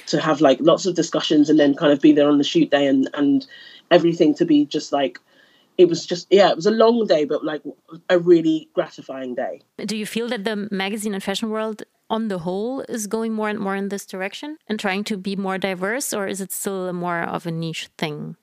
To 0.08 0.20
have 0.20 0.40
like 0.40 0.58
lots 0.60 0.86
of 0.86 0.94
discussions 0.94 1.48
and 1.48 1.58
then 1.58 1.74
kind 1.74 1.92
of 1.92 2.00
be 2.00 2.12
there 2.12 2.28
on 2.28 2.38
the 2.38 2.44
shoot 2.44 2.70
day 2.70 2.86
and, 2.86 3.08
and 3.14 3.46
everything 3.90 4.34
to 4.34 4.44
be 4.44 4.64
just 4.64 4.92
like 4.92 5.18
it 5.78 5.88
was 5.88 6.06
just 6.06 6.26
yeah 6.30 6.50
it 6.50 6.56
was 6.56 6.66
a 6.66 6.70
long 6.70 7.06
day 7.06 7.24
but 7.24 7.44
like 7.44 7.62
a 8.08 8.18
really 8.18 8.68
gratifying 8.74 9.34
day. 9.34 9.60
Do 9.84 9.96
you 9.96 10.06
feel 10.06 10.28
that 10.28 10.44
the 10.44 10.68
magazine 10.70 11.14
and 11.14 11.22
fashion 11.22 11.50
world 11.50 11.82
on 12.10 12.28
the 12.28 12.38
whole 12.38 12.80
is 12.82 13.06
going 13.06 13.32
more 13.32 13.48
and 13.48 13.58
more 13.58 13.74
in 13.74 13.88
this 13.88 14.06
direction 14.06 14.58
and 14.68 14.78
trying 14.78 15.04
to 15.04 15.16
be 15.16 15.36
more 15.36 15.58
diverse 15.58 16.12
or 16.12 16.26
is 16.26 16.40
it 16.40 16.52
still 16.52 16.92
more 16.92 17.22
of 17.22 17.46
a 17.46 17.50
niche 17.50 17.88
thing? 17.98 18.36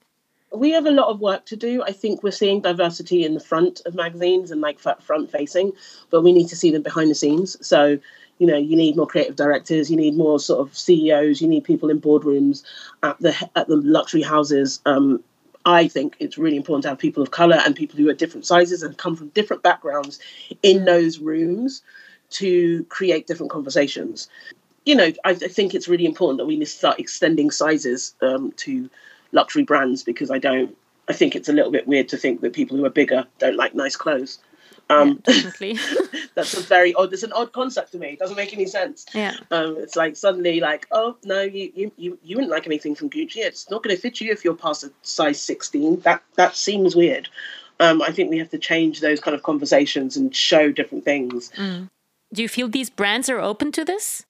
We 0.53 0.71
have 0.71 0.85
a 0.85 0.91
lot 0.91 1.07
of 1.07 1.21
work 1.21 1.45
to 1.45 1.55
do. 1.55 1.81
I 1.81 1.93
think 1.93 2.23
we're 2.23 2.31
seeing 2.31 2.59
diversity 2.59 3.23
in 3.23 3.35
the 3.35 3.39
front 3.39 3.81
of 3.85 3.95
magazines 3.95 4.51
and 4.51 4.59
like 4.59 4.79
front 4.79 5.31
facing 5.31 5.71
but 6.09 6.21
we 6.21 6.33
need 6.33 6.49
to 6.49 6.55
see 6.55 6.71
them 6.71 6.81
behind 6.81 7.09
the 7.09 7.15
scenes. 7.15 7.55
So 7.65 7.99
you 8.39 8.47
know 8.47 8.57
you 8.57 8.75
need 8.75 8.95
more 8.95 9.05
creative 9.05 9.35
directors 9.35 9.91
you 9.91 9.95
need 9.95 10.15
more 10.15 10.39
sort 10.39 10.59
of 10.59 10.75
ceos 10.75 11.41
you 11.41 11.47
need 11.47 11.63
people 11.63 11.91
in 11.91 12.01
boardrooms 12.01 12.63
at 13.03 13.15
the 13.19 13.35
at 13.55 13.67
the 13.67 13.75
luxury 13.75 14.23
houses 14.23 14.81
um, 14.87 15.23
I 15.65 15.87
think 15.87 16.15
it's 16.19 16.37
really 16.37 16.57
important 16.57 16.83
to 16.83 16.89
have 16.89 16.97
people 16.97 17.21
of 17.21 17.31
color 17.31 17.59
and 17.65 17.75
people 17.75 17.97
who 17.97 18.09
are 18.09 18.13
different 18.13 18.45
sizes 18.45 18.83
and 18.83 18.97
come 18.97 19.15
from 19.15 19.29
different 19.29 19.63
backgrounds 19.63 20.19
in 20.63 20.85
those 20.85 21.19
rooms 21.19 21.81
to 22.31 22.83
create 22.85 23.27
different 23.27 23.51
conversations. 23.51 24.27
You 24.85 24.95
know, 24.95 25.11
I, 25.23 25.31
I 25.31 25.35
think 25.35 25.75
it's 25.75 25.87
really 25.87 26.05
important 26.05 26.39
that 26.39 26.45
we 26.45 26.57
need 26.57 26.65
to 26.65 26.71
start 26.71 26.99
extending 26.99 27.51
sizes 27.51 28.15
um, 28.21 28.51
to 28.53 28.89
luxury 29.31 29.63
brands 29.63 30.03
because 30.03 30.31
I 30.31 30.39
don't. 30.39 30.75
I 31.07 31.13
think 31.13 31.35
it's 31.35 31.49
a 31.49 31.53
little 31.53 31.71
bit 31.71 31.87
weird 31.87 32.07
to 32.09 32.17
think 32.17 32.41
that 32.41 32.53
people 32.53 32.77
who 32.77 32.85
are 32.85 32.89
bigger 32.89 33.25
don't 33.39 33.57
like 33.57 33.75
nice 33.75 33.95
clothes. 33.95 34.39
Um, 34.91 35.21
yeah, 35.27 35.33
definitely. 35.33 35.79
that's 36.35 36.55
a 36.55 36.61
very 36.61 36.93
odd. 36.93 37.13
It's 37.13 37.23
an 37.23 37.33
odd 37.33 37.53
concept 37.53 37.91
to 37.93 37.97
me. 37.97 38.09
It 38.09 38.19
doesn't 38.19 38.35
make 38.35 38.53
any 38.53 38.65
sense. 38.65 39.05
Yeah. 39.13 39.35
Um, 39.49 39.77
it's 39.77 39.95
like 39.95 40.15
suddenly 40.15 40.59
like, 40.59 40.87
oh 40.91 41.17
no, 41.23 41.41
you 41.41 41.71
you 41.75 41.91
you, 41.97 42.19
you 42.23 42.35
wouldn't 42.35 42.51
like 42.51 42.65
anything 42.65 42.95
from 42.95 43.09
Gucci. 43.09 43.37
It's 43.37 43.69
not 43.69 43.83
going 43.83 43.95
to 43.95 44.01
fit 44.01 44.19
you 44.21 44.31
if 44.31 44.43
you're 44.43 44.55
past 44.55 44.83
a 44.83 44.91
size 45.01 45.41
sixteen. 45.41 45.99
That 46.01 46.23
that 46.35 46.55
seems 46.55 46.95
weird. 46.95 47.29
Um, 47.79 48.01
I 48.01 48.11
think 48.11 48.29
we 48.29 48.37
have 48.37 48.51
to 48.51 48.59
change 48.59 49.01
those 49.01 49.19
kind 49.19 49.33
of 49.33 49.41
conversations 49.41 50.15
and 50.15 50.35
show 50.35 50.71
different 50.71 51.03
things. 51.03 51.51
Mm. 51.57 51.89
Do 52.33 52.41
you 52.41 52.47
feel 52.47 52.67
these 52.67 52.91
brands 52.91 53.27
are 53.27 53.39
open 53.39 53.71
to 53.71 53.83
this? 53.83 54.23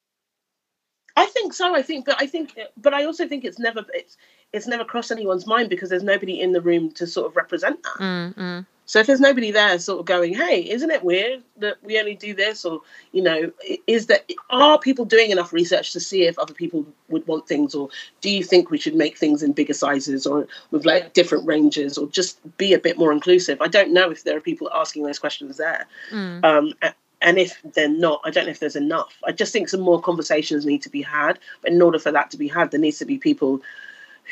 I 1.18 1.26
think 1.26 1.54
so. 1.54 1.76
I 1.76 1.82
think, 1.82 2.06
but 2.06 2.16
I 2.22 2.28
think, 2.28 2.58
but 2.78 2.94
I 2.94 3.04
also 3.04 3.28
think 3.28 3.44
it's 3.44 3.60
never 3.60 3.86
it's 3.94 4.18
it's 4.54 4.68
never 4.68 4.84
crossed 4.84 5.12
anyone's 5.12 5.48
mind 5.48 5.70
because 5.70 5.90
there's 5.90 6.04
nobody 6.04 6.40
in 6.40 6.52
the 6.52 6.62
room 6.62 6.92
to 6.94 7.08
sort 7.08 7.28
of 7.28 7.36
represent 7.36 7.82
that. 7.84 8.00
Mm, 8.00 8.34
mm. 8.36 8.66
So 8.92 9.00
if 9.00 9.08
there's 9.08 9.22
nobody 9.22 9.52
there 9.52 9.80
sort 9.80 10.02
of 10.02 10.06
going, 10.06 10.34
hey, 10.34 10.70
isn't 10.70 10.92
it 10.92 11.02
weird 11.02 11.44
that 11.60 11.78
we 11.82 11.98
only 11.98 12.14
do 12.14 12.34
this? 12.34 12.66
Or, 12.66 12.82
you 13.14 13.22
know, 13.22 13.50
is 13.88 14.08
that, 14.08 14.30
are 14.50 14.78
people 14.78 15.06
doing 15.06 15.32
enough 15.32 15.54
research 15.54 15.94
to 15.94 16.02
see 16.02 16.24
if 16.24 16.38
other 16.38 16.54
people 16.54 16.86
would 17.08 17.26
want 17.26 17.48
things? 17.48 17.74
Or 17.74 17.88
do 18.20 18.30
you 18.30 18.44
think 18.44 18.70
we 18.70 18.78
should 18.78 18.94
make 18.94 19.18
things 19.18 19.44
in 19.44 19.54
bigger 19.54 19.74
sizes 19.74 20.28
or 20.28 20.46
with 20.72 20.84
like 20.84 21.14
different 21.14 21.48
ranges 21.48 21.98
or 21.98 22.10
just 22.10 22.38
be 22.58 22.74
a 22.74 22.80
bit 22.80 22.98
more 22.98 23.14
inclusive? 23.14 23.62
I 23.62 23.70
don't 23.70 23.94
know 23.94 24.12
if 24.12 24.26
there 24.26 24.36
are 24.36 24.42
people 24.42 24.70
asking 24.76 25.04
those 25.04 25.20
questions 25.20 25.56
there. 25.56 25.88
Mm. 26.12 26.44
Um, 26.44 26.74
and 27.22 27.38
if 27.38 27.62
they're 27.64 27.88
not, 27.88 28.20
I 28.26 28.30
don't 28.30 28.44
know 28.44 28.52
if 28.52 28.60
there's 28.60 28.76
enough. 28.76 29.16
I 29.26 29.32
just 29.32 29.54
think 29.54 29.70
some 29.70 29.80
more 29.80 30.02
conversations 30.02 30.66
need 30.66 30.82
to 30.82 30.90
be 30.90 31.02
had. 31.02 31.40
But 31.62 31.72
in 31.72 31.82
order 31.82 31.98
for 31.98 32.12
that 32.12 32.30
to 32.32 32.38
be 32.38 32.50
had, 32.50 32.72
there 32.72 32.80
needs 32.82 33.00
to 33.00 33.06
be 33.06 33.18
people 33.18 33.62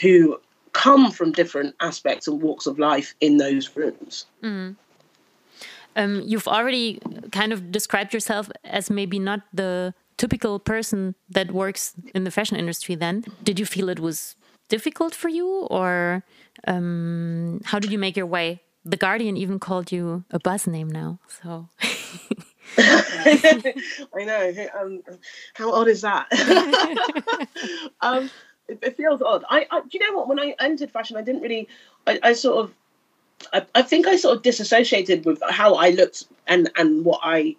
who 0.02 0.41
come 0.74 1.12
from 1.12 1.32
different 1.32 1.76
aspects 1.80 2.28
and 2.28 2.42
walks 2.42 2.66
of 2.68 2.80
life 2.80 3.16
in 3.22 3.38
those 3.38 3.76
rooms. 3.76 4.26
Mm. 4.44 4.76
Um, 5.96 6.22
you've 6.26 6.48
already 6.48 7.02
kind 7.32 7.52
of 7.52 7.72
described 7.72 8.14
yourself 8.14 8.50
as 8.64 8.90
maybe 8.90 9.20
not 9.20 9.42
the 9.54 9.94
typical 10.18 10.60
person 10.60 11.16
that 11.30 11.52
works 11.52 11.94
in 12.14 12.24
the 12.24 12.32
fashion 12.32 12.58
industry 12.58 12.96
then. 12.96 13.26
Did 13.44 13.60
you 13.60 13.66
feel 13.66 13.90
it 13.90 14.00
was 14.00 14.36
difficult 14.68 15.16
for 15.16 15.30
you, 15.30 15.48
or 15.72 16.24
um, 16.68 17.62
how 17.66 17.80
did 17.80 17.92
you 17.92 17.98
make 17.98 18.16
your 18.16 18.28
way? 18.28 18.62
The 18.86 18.98
Guardian 18.98 19.36
even 19.36 19.60
called 19.60 19.92
you 19.92 20.24
a 20.32 20.40
buzz 20.40 20.68
name 20.68 20.90
now, 20.90 21.20
so. 21.42 21.70
I 22.78 24.24
know. 24.24 24.68
Um, 24.80 25.02
how 25.54 25.74
odd 25.74 25.88
is 25.88 26.02
that? 26.02 26.28
um, 28.02 28.30
it, 28.70 28.80
it 28.82 28.98
feels 28.98 29.22
odd. 29.22 29.44
I, 29.50 29.66
I, 29.72 29.82
do 29.82 29.90
you 29.92 30.00
know 30.00 30.18
what? 30.18 30.28
When 30.28 30.40
I 30.40 30.56
entered 30.60 30.92
fashion, 30.92 31.18
I 31.18 31.22
didn't 31.22 31.42
really. 31.42 31.68
I, 32.08 32.20
I 32.24 32.34
sort 32.34 32.64
of. 32.64 32.74
I, 33.54 33.66
I 33.74 33.82
think 33.82 34.06
I 34.08 34.18
sort 34.18 34.38
of 34.38 34.44
disassociated 34.44 35.26
with 35.26 35.42
how 35.50 35.76
I 35.76 35.90
looked 35.92 36.26
and 36.48 36.70
and 36.76 37.06
what 37.06 37.22
I 37.24 37.56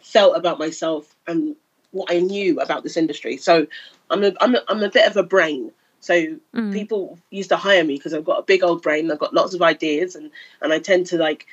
felt 0.00 0.36
about 0.36 0.58
myself 0.58 1.14
and 1.26 1.56
what 1.92 2.10
I 2.10 2.20
knew 2.20 2.60
about 2.60 2.82
this 2.82 2.96
industry. 2.96 3.36
So 3.36 3.66
I'm 4.10 4.24
a 4.24 4.32
I'm 4.40 4.54
a, 4.54 4.62
I'm 4.68 4.82
a 4.82 4.90
bit 4.90 5.08
of 5.08 5.16
a 5.16 5.22
brain. 5.22 5.72
So 6.00 6.38
mm. 6.54 6.72
people 6.72 7.18
used 7.30 7.50
to 7.50 7.56
hire 7.56 7.84
me 7.84 7.96
because 7.96 8.14
I've 8.14 8.24
got 8.24 8.38
a 8.38 8.42
big 8.42 8.62
old 8.62 8.82
brain. 8.82 9.10
I've 9.10 9.18
got 9.18 9.34
lots 9.34 9.54
of 9.54 9.62
ideas, 9.62 10.14
and 10.14 10.30
and 10.62 10.72
I 10.72 10.78
tend 10.78 11.06
to 11.08 11.18
like 11.18 11.46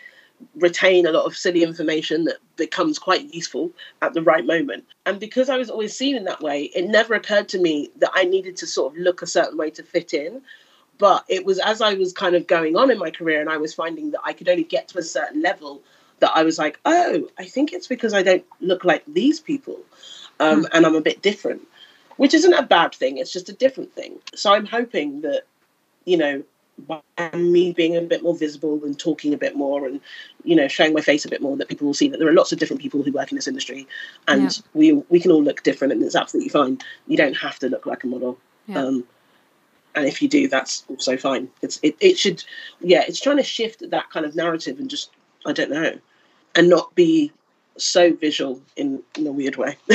retain 0.56 1.06
a 1.06 1.12
lot 1.12 1.26
of 1.26 1.36
silly 1.36 1.64
information 1.64 2.26
that 2.26 2.38
becomes 2.56 3.00
quite 3.00 3.34
useful 3.34 3.72
at 4.02 4.14
the 4.14 4.22
right 4.22 4.46
moment. 4.46 4.86
And 5.06 5.20
because 5.20 5.50
I 5.50 5.58
was 5.58 5.70
always 5.70 5.96
seen 5.96 6.16
in 6.16 6.26
that 6.26 6.42
way, 6.42 6.64
it 6.64 6.86
never 6.86 7.14
occurred 7.14 7.50
to 7.50 7.60
me 7.60 7.90
that 7.98 8.12
I 8.14 8.24
needed 8.24 8.58
to 8.58 8.68
sort 8.68 8.94
of 8.94 9.00
look 9.00 9.22
a 9.22 9.28
certain 9.28 9.58
way 9.58 9.70
to 9.72 9.84
fit 9.84 10.14
in. 10.14 10.42
But 10.98 11.26
it 11.28 11.46
was 11.46 11.60
as 11.60 11.82
I 11.82 11.94
was 11.94 12.12
kind 12.14 12.36
of 12.36 12.48
going 12.48 12.76
on 12.76 12.90
in 12.90 12.98
my 12.98 13.12
career 13.12 13.40
and 13.40 13.50
I 13.50 13.58
was 13.58 13.74
finding 13.74 14.12
that 14.12 14.22
I 14.24 14.34
could 14.34 14.50
only 14.50 14.64
get 14.64 14.88
to 14.90 15.00
a 15.00 15.04
certain 15.04 15.42
level 15.42 15.82
that 16.20 16.32
I 16.34 16.44
was 16.44 16.58
like, 16.58 16.80
oh, 16.86 17.30
I 17.38 17.46
think 17.46 17.74
it's 17.74 17.88
because 17.88 18.14
I 18.14 18.24
don't 18.24 18.46
look 18.60 18.84
like 18.84 19.04
these 19.06 19.40
people, 19.40 19.80
um, 20.40 20.64
mm. 20.64 20.70
and 20.74 20.86
I'm 20.86 20.96
a 20.96 21.02
bit 21.02 21.22
different, 21.22 21.62
which 22.18 22.34
isn't 22.34 22.54
a 22.54 22.64
bad 22.64 22.96
thing. 22.96 23.18
It's 23.18 23.32
just 23.32 23.50
a 23.50 23.54
different 23.54 23.94
thing. 23.94 24.18
So 24.34 24.54
I'm 24.54 24.66
hoping 24.66 25.22
that, 25.22 25.44
you 26.06 26.18
know, 26.18 26.44
by 26.80 27.02
me 27.34 27.74
being 27.74 27.96
a 27.96 28.02
bit 28.02 28.24
more 28.24 28.36
visible 28.36 28.84
and 28.84 29.00
talking 29.00 29.34
a 29.34 29.38
bit 29.38 29.56
more 29.56 29.88
and 29.88 30.00
you 30.44 30.56
know 30.56 30.68
showing 30.68 30.94
my 30.94 31.02
face 31.02 31.26
a 31.26 31.30
bit 31.30 31.42
more 31.42 31.58
that 31.58 31.68
people 31.68 31.88
will 31.88 31.94
see 31.94 32.08
that 32.08 32.20
there 32.20 32.28
are 32.28 32.34
lots 32.34 32.52
of 32.52 32.60
different 32.60 32.82
people 32.82 33.02
who 33.02 33.12
work 33.12 33.32
in 33.32 33.36
this 33.36 33.48
industry. 33.48 33.88
And 34.28 34.44
yeah. 34.44 34.64
we 34.74 34.94
we 35.10 35.20
can 35.20 35.32
all 35.32 35.44
look 35.44 35.64
different 35.64 35.94
and 35.94 36.04
it's 36.04 36.16
absolutely 36.16 36.50
fine. 36.50 36.80
You 37.08 37.18
don't 37.18 37.38
have 37.38 37.60
to 37.60 37.70
look 37.70 37.86
like 37.86 38.04
a 38.04 38.08
model. 38.08 38.38
Yeah. 38.68 38.84
um, 38.84 39.06
and 39.96 40.06
if 40.06 40.22
you 40.22 40.30
do 40.30 40.48
that's 40.48 40.84
also 40.90 41.18
fine. 41.18 41.50
It's 41.62 41.80
it, 41.82 41.96
it 42.00 42.18
should 42.18 42.44
yeah 42.82 43.04
it's 43.08 43.20
trying 43.20 43.38
to 43.38 43.44
shift 43.44 43.90
that 43.90 44.10
kind 44.12 44.26
of 44.26 44.36
narrative 44.36 44.80
and 44.80 44.90
just 44.90 45.10
i 45.46 45.54
don't 45.54 45.72
know 45.72 45.98
and 46.56 46.70
not 46.70 46.94
be 46.96 47.32
so 47.78 48.14
visual 48.14 48.62
in, 48.76 49.02
in 49.18 49.28
a 49.28 49.32
weird 49.32 49.56
way. 49.56 49.78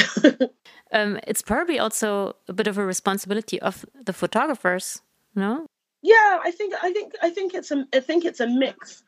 Um, 0.94 1.18
it's 1.26 1.40
probably 1.40 1.78
also 1.78 2.36
a 2.48 2.52
bit 2.52 2.66
of 2.66 2.76
a 2.76 2.84
responsibility 2.84 3.58
of 3.62 3.86
the 3.94 4.12
photographers 4.12 5.00
no 5.34 5.64
yeah 6.02 6.38
i 6.44 6.50
think 6.50 6.74
i 6.82 6.92
think 6.92 7.14
i 7.22 7.30
think 7.30 7.54
it's 7.54 7.70
a 7.70 7.86
i 7.92 8.00
think 8.00 8.24
it's 8.24 8.40
a 8.40 8.46
mix 8.46 9.02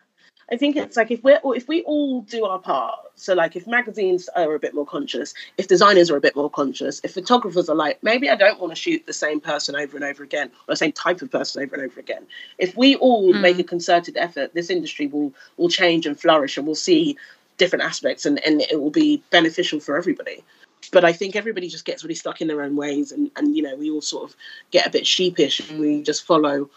I 0.50 0.56
think 0.56 0.76
it's 0.76 0.96
like 0.96 1.10
if 1.10 1.22
we're 1.22 1.40
if 1.44 1.68
we 1.68 1.82
all 1.82 2.22
do 2.22 2.44
our 2.44 2.58
part. 2.58 2.98
So 3.16 3.32
like 3.34 3.56
if 3.56 3.66
magazines 3.66 4.28
are 4.36 4.54
a 4.54 4.58
bit 4.58 4.74
more 4.74 4.84
conscious, 4.84 5.34
if 5.56 5.68
designers 5.68 6.10
are 6.10 6.16
a 6.16 6.20
bit 6.20 6.36
more 6.36 6.50
conscious, 6.50 7.00
if 7.04 7.14
photographers 7.14 7.68
are 7.68 7.76
like 7.76 8.02
maybe 8.02 8.28
I 8.28 8.36
don't 8.36 8.60
want 8.60 8.72
to 8.72 8.76
shoot 8.76 9.06
the 9.06 9.12
same 9.12 9.40
person 9.40 9.76
over 9.76 9.96
and 9.96 10.04
over 10.04 10.22
again 10.22 10.48
or 10.48 10.72
the 10.72 10.76
same 10.76 10.92
type 10.92 11.22
of 11.22 11.30
person 11.30 11.62
over 11.62 11.76
and 11.76 11.84
over 11.84 12.00
again. 12.00 12.26
If 12.58 12.76
we 12.76 12.96
all 12.96 13.32
mm. 13.32 13.40
make 13.40 13.58
a 13.58 13.64
concerted 13.64 14.16
effort, 14.16 14.54
this 14.54 14.70
industry 14.70 15.06
will 15.06 15.32
will 15.56 15.68
change 15.68 16.06
and 16.06 16.18
flourish, 16.18 16.56
and 16.56 16.66
we'll 16.66 16.74
see 16.74 17.16
different 17.56 17.84
aspects, 17.84 18.26
and 18.26 18.44
and 18.44 18.60
it 18.62 18.80
will 18.80 18.90
be 18.90 19.22
beneficial 19.30 19.80
for 19.80 19.96
everybody. 19.96 20.44
But 20.92 21.04
I 21.04 21.14
think 21.14 21.34
everybody 21.34 21.68
just 21.68 21.86
gets 21.86 22.04
really 22.04 22.14
stuck 22.14 22.42
in 22.42 22.48
their 22.48 22.60
own 22.60 22.76
ways, 22.76 23.12
and 23.12 23.30
and 23.36 23.56
you 23.56 23.62
know 23.62 23.76
we 23.76 23.90
all 23.90 24.02
sort 24.02 24.28
of 24.28 24.36
get 24.70 24.86
a 24.86 24.90
bit 24.90 25.06
sheepish 25.06 25.60
and 25.70 25.80
we 25.80 26.02
just 26.02 26.26
follow 26.26 26.68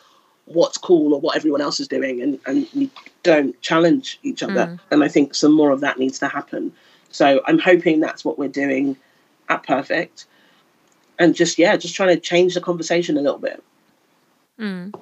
what's 0.48 0.78
cool 0.78 1.14
or 1.14 1.20
what 1.20 1.36
everyone 1.36 1.62
else 1.62 1.80
is 1.80 1.88
doing 1.88 2.22
and, 2.22 2.40
and 2.46 2.68
we 2.74 2.90
don't 3.24 3.60
challenge 3.62 4.20
each 4.24 4.42
other. 4.42 4.68
Mm. 4.68 4.80
And 4.92 5.04
I 5.04 5.08
think 5.08 5.36
some 5.36 5.52
more 5.52 5.72
of 5.72 5.82
that 5.82 6.00
needs 6.00 6.20
to 6.20 6.28
happen. 6.28 6.72
So 7.10 7.42
I'm 7.46 7.60
hoping 7.60 8.00
that's 8.00 8.24
what 8.24 8.40
we're 8.40 8.48
doing 8.48 8.96
at 9.50 9.64
Perfect. 9.64 10.26
And 11.20 11.36
just, 11.36 11.58
yeah, 11.58 11.76
just 11.78 11.96
trying 11.96 12.16
to 12.16 12.20
change 12.20 12.54
the 12.54 12.62
conversation 12.62 13.18
a 13.18 13.22
little 13.22 13.40
bit. 13.40 13.64
Mm. 14.60 14.94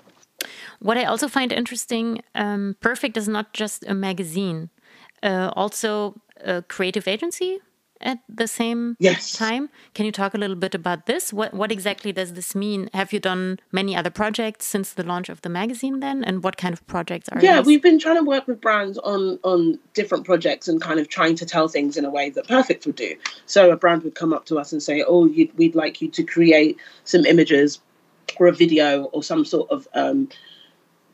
What 0.80 0.98
I 0.98 1.06
also 1.06 1.28
find 1.28 1.52
interesting 1.52 2.22
um, 2.34 2.76
Perfect 2.80 3.18
is 3.18 3.28
not 3.28 3.54
just 3.54 3.84
a 3.88 3.94
magazine, 3.94 4.70
uh, 5.24 5.52
also 5.56 6.20
a 6.44 6.62
creative 6.64 7.08
agency 7.08 7.60
at 8.06 8.20
the 8.30 8.48
same 8.48 8.96
yes. 9.00 9.34
time. 9.34 9.70
Can 9.94 10.06
you 10.06 10.12
talk 10.12 10.34
a 10.34 10.38
little 10.38 10.56
bit 10.56 10.76
about 10.76 11.08
this? 11.08 11.34
What 11.34 11.54
what 11.54 11.72
exactly 11.72 12.14
does 12.14 12.34
this 12.34 12.56
mean? 12.56 12.90
Have 12.94 13.12
you 13.12 13.20
done 13.20 13.60
many 13.72 13.96
other 13.96 14.12
projects 14.12 14.66
since 14.66 14.94
the 14.94 15.04
launch 15.04 15.28
of 15.28 15.42
the 15.42 15.50
magazine 15.50 16.00
then? 16.00 16.24
And 16.24 16.44
what 16.44 16.56
kind 16.56 16.74
of 16.74 16.86
projects 16.88 17.28
are 17.30 17.42
Yeah, 17.42 17.58
these? 17.58 17.66
we've 17.66 17.82
been 17.82 18.00
trying 18.00 18.18
to 18.18 18.24
work 18.24 18.48
with 18.48 18.62
brands 18.62 18.98
on 19.00 19.40
on 19.44 19.80
different 19.94 20.24
projects 20.26 20.68
and 20.68 20.80
kind 20.80 21.00
of 21.00 21.10
trying 21.10 21.36
to 21.36 21.46
tell 21.46 21.68
things 21.68 21.98
in 21.98 22.06
a 22.06 22.10
way 22.10 22.30
that 22.30 22.48
Perfect 22.48 22.86
would 22.86 22.96
do. 22.96 23.16
So 23.48 23.72
a 23.72 23.76
brand 23.76 24.04
would 24.04 24.16
come 24.16 24.32
up 24.32 24.46
to 24.46 24.60
us 24.60 24.72
and 24.72 24.82
say, 24.82 25.04
"Oh, 25.06 25.28
we'd 25.28 25.76
like 25.76 26.02
you 26.02 26.10
to 26.12 26.24
create 26.24 26.78
some 27.04 27.26
images 27.26 27.82
or 28.38 28.48
a 28.48 28.54
video 28.54 29.06
or 29.06 29.24
some 29.24 29.44
sort 29.46 29.70
of 29.72 29.88
um, 29.96 30.30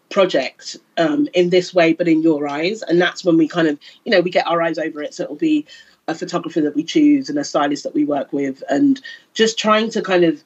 project 0.09 0.77
um, 0.97 1.27
in 1.33 1.49
this 1.49 1.73
way, 1.73 1.93
but 1.93 2.07
in 2.07 2.21
your 2.21 2.47
eyes." 2.47 2.81
And 2.81 3.01
that's 3.01 3.23
when 3.23 3.37
we 3.37 3.47
kind 3.47 3.67
of, 3.69 3.79
you 4.03 4.11
know, 4.11 4.19
we 4.19 4.29
get 4.29 4.45
our 4.45 4.61
eyes 4.61 4.77
over 4.77 5.01
it. 5.01 5.13
So 5.13 5.23
it'll 5.23 5.35
be 5.35 5.65
a 6.07 6.15
photographer 6.15 6.61
that 6.61 6.75
we 6.75 6.83
choose 6.83 7.29
and 7.29 7.37
a 7.37 7.43
stylist 7.43 7.83
that 7.83 7.93
we 7.93 8.05
work 8.05 8.33
with, 8.33 8.63
and 8.69 9.01
just 9.33 9.57
trying 9.57 9.89
to 9.91 10.01
kind 10.01 10.23
of 10.23 10.43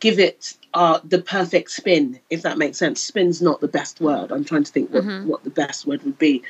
give 0.00 0.18
it 0.18 0.54
uh, 0.74 1.00
the 1.04 1.20
perfect 1.20 1.70
spin, 1.70 2.20
if 2.30 2.42
that 2.42 2.58
makes 2.58 2.78
sense. 2.78 3.00
Spin's 3.00 3.40
not 3.40 3.60
the 3.60 3.68
best 3.68 4.00
word. 4.00 4.30
I'm 4.30 4.44
trying 4.44 4.64
to 4.64 4.72
think 4.72 4.92
what, 4.92 5.04
mm-hmm. 5.04 5.28
what 5.28 5.44
the 5.44 5.50
best 5.50 5.86
word 5.86 6.02
would 6.02 6.18
be. 6.18 6.42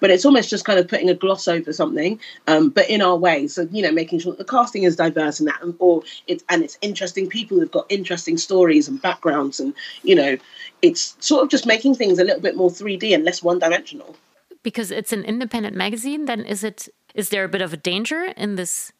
But 0.00 0.10
it's 0.10 0.24
almost 0.24 0.50
just 0.50 0.64
kind 0.64 0.78
of 0.78 0.86
putting 0.86 1.08
a 1.08 1.14
gloss 1.14 1.48
over 1.48 1.72
something, 1.72 2.20
um, 2.46 2.68
but 2.68 2.90
in 2.90 3.00
our 3.00 3.16
way. 3.16 3.46
So 3.46 3.66
you 3.70 3.82
know, 3.82 3.92
making 3.92 4.18
sure 4.18 4.32
that 4.32 4.38
the 4.38 4.44
casting 4.44 4.82
is 4.82 4.96
diverse 4.96 5.40
and 5.40 5.48
that, 5.48 5.60
or 5.78 6.02
it's 6.26 6.44
and 6.48 6.62
it's 6.62 6.76
interesting 6.82 7.28
people 7.28 7.58
who've 7.58 7.70
got 7.70 7.86
interesting 7.88 8.36
stories 8.36 8.86
and 8.86 9.00
backgrounds, 9.00 9.60
and 9.60 9.72
you 10.02 10.14
know, 10.14 10.36
it's 10.82 11.16
sort 11.20 11.42
of 11.42 11.48
just 11.48 11.64
making 11.64 11.94
things 11.94 12.18
a 12.18 12.24
little 12.24 12.40
bit 12.40 12.56
more 12.56 12.68
3D 12.68 13.14
and 13.14 13.24
less 13.24 13.42
one-dimensional. 13.42 14.14
Because 14.62 14.90
it's 14.90 15.12
an 15.12 15.24
independent 15.24 15.74
magazine, 15.74 16.26
then 16.26 16.44
is 16.44 16.64
it 16.64 16.88
is 17.14 17.28
there 17.28 17.44
a 17.44 17.48
bit 17.48 17.62
of 17.62 17.72
a 17.72 17.76
danger 17.76 18.32
in 18.36 18.56
this 18.56 18.92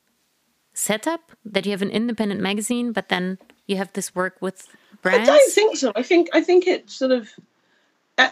setup 0.73 1.33
that 1.45 1.67
you 1.67 1.73
have 1.73 1.83
an 1.83 1.91
independent 1.91 2.41
magazine, 2.41 2.93
but 2.93 3.09
then 3.09 3.39
you 3.67 3.77
have 3.77 3.93
this 3.93 4.15
work 4.15 4.37
with 4.41 4.69
brands? 5.03 5.29
I 5.29 5.37
don't 5.37 5.53
think 5.53 5.77
so. 5.77 5.93
I 5.95 6.03
think 6.03 6.29
I 6.33 6.41
think 6.41 6.67
it's 6.67 6.95
sort 6.95 7.13
of 7.13 7.29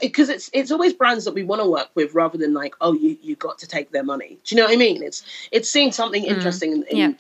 because 0.00 0.30
uh, 0.30 0.34
it's 0.34 0.50
it's 0.52 0.70
always 0.70 0.92
brands 0.92 1.24
that 1.24 1.34
we 1.34 1.42
want 1.42 1.60
to 1.60 1.68
work 1.68 1.90
with 1.94 2.14
rather 2.14 2.38
than 2.38 2.54
like 2.54 2.74
oh 2.80 2.92
you 2.92 3.16
you 3.22 3.34
got 3.36 3.58
to 3.58 3.66
take 3.66 3.90
their 3.90 4.04
money. 4.04 4.38
Do 4.44 4.54
you 4.54 4.60
know 4.60 4.66
what 4.66 4.74
I 4.74 4.76
mean? 4.76 5.02
It's 5.02 5.24
it's 5.50 5.68
seeing 5.70 5.92
something 5.92 6.24
mm. 6.24 6.28
interesting 6.28 6.82
mm, 6.82 6.88
in, 6.88 6.96
yeah. 6.96 7.12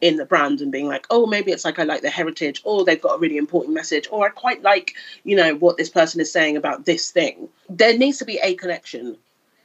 in 0.00 0.16
the 0.16 0.26
brand 0.26 0.60
and 0.60 0.70
being 0.70 0.86
like 0.86 1.06
oh 1.10 1.26
maybe 1.26 1.50
it's 1.50 1.64
like 1.64 1.78
I 1.78 1.84
like 1.84 2.02
the 2.02 2.10
heritage 2.10 2.60
or 2.64 2.84
they've 2.84 3.00
got 3.00 3.16
a 3.16 3.18
really 3.18 3.38
important 3.38 3.74
message 3.74 4.06
or 4.10 4.26
I 4.26 4.30
quite 4.30 4.62
like 4.62 4.94
you 5.24 5.36
know 5.36 5.54
what 5.54 5.78
this 5.78 5.88
person 5.88 6.20
is 6.20 6.30
saying 6.30 6.58
about 6.58 6.84
this 6.84 7.10
thing. 7.10 7.48
There 7.70 7.96
needs 7.96 8.18
to 8.18 8.26
be 8.26 8.38
a 8.42 8.54
connection 8.54 9.16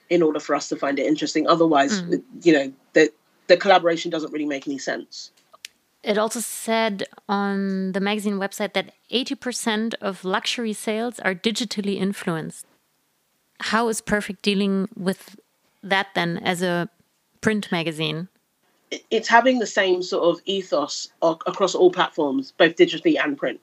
in 0.09 0.21
order 0.21 0.39
for 0.39 0.55
us 0.55 0.69
to 0.69 0.75
find 0.75 0.99
it 0.99 1.05
interesting. 1.05 1.47
Otherwise, 1.47 2.01
mm. 2.01 2.21
you 2.41 2.53
know, 2.53 2.73
the 2.93 3.11
the 3.47 3.57
collaboration 3.57 4.11
doesn't 4.11 4.31
really 4.31 4.45
make 4.45 4.67
any 4.67 4.77
sense. 4.77 5.31
It 6.03 6.17
also 6.17 6.39
said 6.39 7.03
on 7.27 7.93
the 7.93 7.99
magazine 7.99 8.35
website 8.35 8.73
that 8.73 8.93
80% 9.11 9.95
of 10.01 10.23
luxury 10.23 10.73
sales 10.73 11.19
are 11.19 11.33
digitally 11.33 11.97
influenced. 11.97 12.67
How 13.59 13.87
is 13.87 14.01
Perfect 14.01 14.43
dealing 14.43 14.87
with 14.95 15.39
that 15.81 16.07
then 16.13 16.37
as 16.37 16.61
a 16.61 16.89
print 17.41 17.71
magazine? 17.71 18.27
It's 19.09 19.27
having 19.27 19.57
the 19.57 19.67
same 19.67 20.03
sort 20.03 20.25
of 20.25 20.43
ethos 20.45 21.09
across 21.23 21.73
all 21.73 21.91
platforms, 21.91 22.53
both 22.55 22.75
digitally 22.75 23.17
and 23.21 23.35
print. 23.35 23.59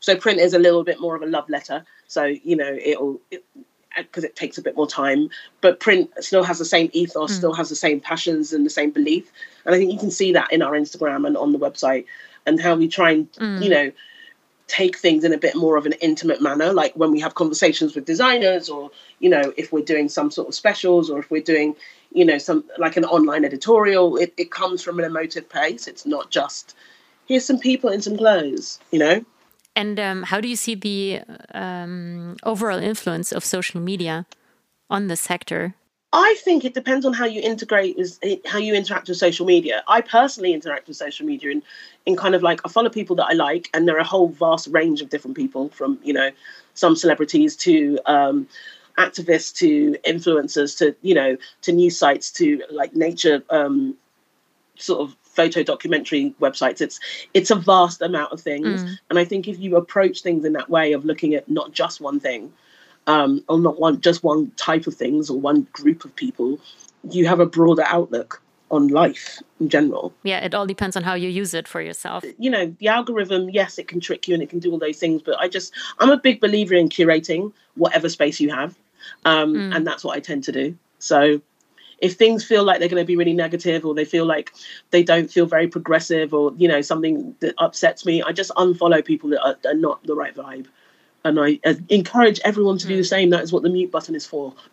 So 0.00 0.16
print 0.16 0.40
is 0.40 0.54
a 0.54 0.58
little 0.58 0.82
bit 0.82 1.00
more 1.00 1.14
of 1.14 1.22
a 1.22 1.26
love 1.26 1.48
letter. 1.48 1.84
So 2.08 2.24
you 2.24 2.56
know, 2.56 2.76
it'll 2.84 3.20
it, 3.30 3.44
because 4.06 4.24
it 4.24 4.36
takes 4.36 4.58
a 4.58 4.62
bit 4.62 4.76
more 4.76 4.86
time. 4.86 5.30
But 5.60 5.80
print 5.80 6.10
still 6.20 6.44
has 6.44 6.58
the 6.58 6.64
same 6.64 6.90
ethos, 6.92 7.32
mm. 7.32 7.36
still 7.36 7.54
has 7.54 7.68
the 7.68 7.76
same 7.76 8.00
passions 8.00 8.52
and 8.52 8.64
the 8.64 8.70
same 8.70 8.90
belief. 8.90 9.30
And 9.64 9.74
I 9.74 9.78
think 9.78 9.92
you 9.92 9.98
can 9.98 10.10
see 10.10 10.32
that 10.32 10.52
in 10.52 10.62
our 10.62 10.72
Instagram 10.72 11.26
and 11.26 11.36
on 11.36 11.52
the 11.52 11.58
website 11.58 12.06
and 12.46 12.60
how 12.60 12.76
we 12.76 12.88
try 12.88 13.12
and, 13.12 13.32
mm. 13.32 13.62
you 13.62 13.70
know, 13.70 13.92
take 14.68 14.98
things 14.98 15.24
in 15.24 15.32
a 15.32 15.38
bit 15.38 15.56
more 15.56 15.76
of 15.76 15.86
an 15.86 15.94
intimate 16.00 16.42
manner, 16.42 16.72
like 16.72 16.94
when 16.94 17.10
we 17.10 17.20
have 17.20 17.34
conversations 17.34 17.94
with 17.94 18.04
designers 18.04 18.68
or, 18.68 18.90
you 19.18 19.28
know, 19.30 19.52
if 19.56 19.72
we're 19.72 19.84
doing 19.84 20.08
some 20.08 20.30
sort 20.30 20.46
of 20.46 20.54
specials 20.54 21.08
or 21.08 21.18
if 21.18 21.30
we're 21.30 21.42
doing, 21.42 21.74
you 22.12 22.24
know, 22.24 22.38
some 22.38 22.62
like 22.78 22.96
an 22.96 23.04
online 23.06 23.44
editorial, 23.44 24.16
it, 24.18 24.34
it 24.36 24.50
comes 24.50 24.82
from 24.82 24.98
an 24.98 25.06
emotive 25.06 25.48
place. 25.48 25.86
It's 25.88 26.04
not 26.04 26.30
just 26.30 26.74
here's 27.26 27.44
some 27.44 27.58
people 27.58 27.90
in 27.90 28.02
some 28.02 28.16
clothes, 28.16 28.78
you 28.90 28.98
know? 28.98 29.24
And 29.76 30.00
um, 30.00 30.22
how 30.24 30.40
do 30.40 30.48
you 30.48 30.56
see 30.56 30.74
the 30.74 31.20
um, 31.54 32.36
overall 32.42 32.78
influence 32.78 33.32
of 33.32 33.44
social 33.44 33.80
media 33.80 34.26
on 34.90 35.06
the 35.06 35.16
sector? 35.16 35.74
I 36.12 36.36
think 36.42 36.64
it 36.64 36.72
depends 36.72 37.04
on 37.04 37.12
how 37.12 37.26
you 37.26 37.42
integrate 37.42 37.98
with 37.98 38.18
how 38.46 38.58
you 38.58 38.74
interact 38.74 39.08
with 39.08 39.18
social 39.18 39.44
media. 39.44 39.82
I 39.86 40.00
personally 40.00 40.54
interact 40.54 40.88
with 40.88 40.96
social 40.96 41.26
media 41.26 41.50
in, 41.50 41.62
in 42.06 42.16
kind 42.16 42.34
of 42.34 42.42
like 42.42 42.62
I 42.64 42.70
follow 42.70 42.88
people 42.88 43.14
that 43.16 43.26
I 43.26 43.34
like, 43.34 43.68
and 43.74 43.86
there 43.86 43.96
are 43.96 44.00
a 44.00 44.04
whole 44.04 44.28
vast 44.28 44.68
range 44.68 45.02
of 45.02 45.10
different 45.10 45.36
people 45.36 45.68
from 45.68 45.98
you 46.02 46.14
know 46.14 46.30
some 46.72 46.96
celebrities 46.96 47.56
to 47.56 47.98
um, 48.06 48.48
activists 48.96 49.54
to 49.56 49.96
influencers 50.06 50.78
to 50.78 50.96
you 51.02 51.14
know 51.14 51.36
to 51.62 51.72
news 51.72 51.98
sites 51.98 52.30
to 52.32 52.62
like 52.70 52.96
nature 52.96 53.42
um, 53.50 53.94
sort 54.76 55.00
of 55.00 55.17
photo 55.38 55.62
documentary 55.62 56.34
websites. 56.40 56.80
It's 56.80 56.98
it's 57.32 57.50
a 57.50 57.54
vast 57.54 58.02
amount 58.02 58.32
of 58.32 58.40
things, 58.40 58.82
mm. 58.82 58.98
and 59.08 59.18
I 59.18 59.24
think 59.24 59.46
if 59.46 59.58
you 59.60 59.76
approach 59.76 60.22
things 60.22 60.44
in 60.44 60.52
that 60.54 60.68
way 60.68 60.92
of 60.92 61.04
looking 61.04 61.34
at 61.34 61.48
not 61.48 61.70
just 61.72 62.00
one 62.00 62.18
thing, 62.18 62.52
um, 63.06 63.44
or 63.48 63.58
not 63.58 63.78
one 63.78 64.00
just 64.00 64.24
one 64.24 64.50
type 64.56 64.86
of 64.88 64.94
things 64.94 65.30
or 65.30 65.38
one 65.38 65.68
group 65.72 66.04
of 66.04 66.14
people, 66.16 66.58
you 67.10 67.28
have 67.28 67.40
a 67.40 67.46
broader 67.46 67.84
outlook 67.86 68.42
on 68.70 68.88
life 68.88 69.40
in 69.60 69.68
general. 69.68 70.12
Yeah, 70.24 70.40
it 70.44 70.54
all 70.54 70.66
depends 70.66 70.96
on 70.96 71.02
how 71.02 71.14
you 71.14 71.28
use 71.28 71.54
it 71.54 71.66
for 71.68 71.80
yourself. 71.80 72.24
You 72.38 72.50
know, 72.50 72.74
the 72.80 72.88
algorithm, 72.88 73.48
yes, 73.48 73.78
it 73.78 73.88
can 73.88 74.00
trick 74.00 74.28
you 74.28 74.34
and 74.34 74.42
it 74.42 74.50
can 74.50 74.58
do 74.58 74.70
all 74.72 74.78
those 74.78 74.98
things, 74.98 75.22
but 75.22 75.38
I 75.38 75.48
just 75.48 75.72
I'm 76.00 76.10
a 76.10 76.18
big 76.18 76.40
believer 76.40 76.74
in 76.74 76.88
curating 76.88 77.52
whatever 77.76 78.08
space 78.08 78.40
you 78.40 78.50
have, 78.50 78.74
um, 79.24 79.54
mm. 79.54 79.74
and 79.74 79.86
that's 79.86 80.02
what 80.04 80.16
I 80.16 80.20
tend 80.20 80.44
to 80.44 80.52
do. 80.52 80.76
So 80.98 81.40
if 81.98 82.14
things 82.14 82.44
feel 82.44 82.64
like 82.64 82.78
they're 82.78 82.88
going 82.88 83.02
to 83.02 83.06
be 83.06 83.16
really 83.16 83.32
negative 83.32 83.84
or 83.84 83.94
they 83.94 84.04
feel 84.04 84.24
like 84.24 84.52
they 84.90 85.02
don't 85.02 85.30
feel 85.30 85.46
very 85.46 85.68
progressive 85.68 86.32
or 86.32 86.52
you 86.56 86.68
know 86.68 86.80
something 86.80 87.34
that 87.40 87.54
upsets 87.58 88.06
me 88.06 88.22
i 88.22 88.32
just 88.32 88.50
unfollow 88.52 89.04
people 89.04 89.30
that 89.30 89.42
are, 89.44 89.56
are 89.66 89.74
not 89.74 90.02
the 90.04 90.14
right 90.14 90.34
vibe 90.34 90.66
and 91.24 91.38
I, 91.40 91.58
encourage 91.88 92.40
everyone 92.44 92.78
to 92.78 92.86
do 92.86 92.96
the 92.96 93.02
mm. 93.02 93.08
same 93.08 93.30
that 93.30 93.42
is 93.42 93.52
what 93.52 93.62
the 93.62 93.70
mute 93.70 93.90
button 93.90 94.14
is 94.14 94.26
for 94.26 94.54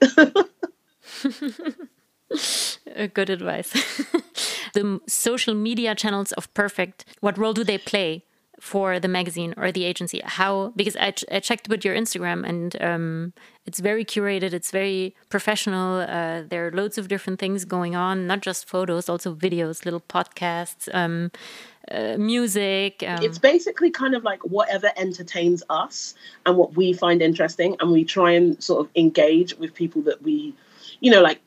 Good 3.13 3.29
advice. 3.29 3.71
the 4.73 5.01
social 5.07 5.53
media 5.53 5.95
channels 5.95 6.31
of 6.33 6.53
Perfect, 6.53 7.05
what 7.19 7.37
role 7.37 7.53
do 7.53 7.63
they 7.63 7.77
play 7.77 8.23
for 8.65 8.99
the 8.99 9.07
magazine 9.07 9.53
or 9.57 9.71
the 9.71 9.85
agency? 9.85 10.19
How, 10.25 10.73
because 10.75 10.95
I, 10.95 11.11
ch 11.11 11.23
I 11.31 11.39
checked 11.39 11.69
with 11.69 11.85
your 11.85 11.95
Instagram 11.95 12.39
and 12.51 12.81
um, 12.81 13.33
it's 13.67 13.79
very 13.79 14.03
curated, 14.03 14.51
it's 14.53 14.71
very 14.71 15.15
professional. 15.29 15.89
Uh, 16.17 16.41
there 16.49 16.61
are 16.65 16.71
loads 16.71 16.97
of 16.97 17.07
different 17.07 17.37
things 17.39 17.63
going 17.63 17.95
on, 17.95 18.25
not 18.25 18.41
just 18.41 18.67
photos, 18.67 19.07
also 19.07 19.35
videos, 19.35 19.85
little 19.85 20.01
podcasts. 20.01 20.83
Um, 21.01 21.31
uh, 21.91 22.17
music. 22.17 23.03
Um. 23.07 23.21
It's 23.21 23.37
basically 23.37 23.91
kind 23.91 24.15
of 24.15 24.23
like 24.23 24.41
whatever 24.57 24.89
entertains 24.97 25.61
us 25.69 26.15
and 26.47 26.57
what 26.57 26.75
we 26.75 26.93
find 26.93 27.21
interesting, 27.21 27.77
and 27.79 27.91
we 27.91 28.03
try 28.03 28.31
and 28.31 28.61
sort 28.69 28.79
of 28.83 28.89
engage 28.95 29.53
with 29.59 29.75
people 29.75 30.01
that 30.09 30.23
we, 30.23 30.55
you 31.01 31.11
know, 31.11 31.21
like, 31.21 31.39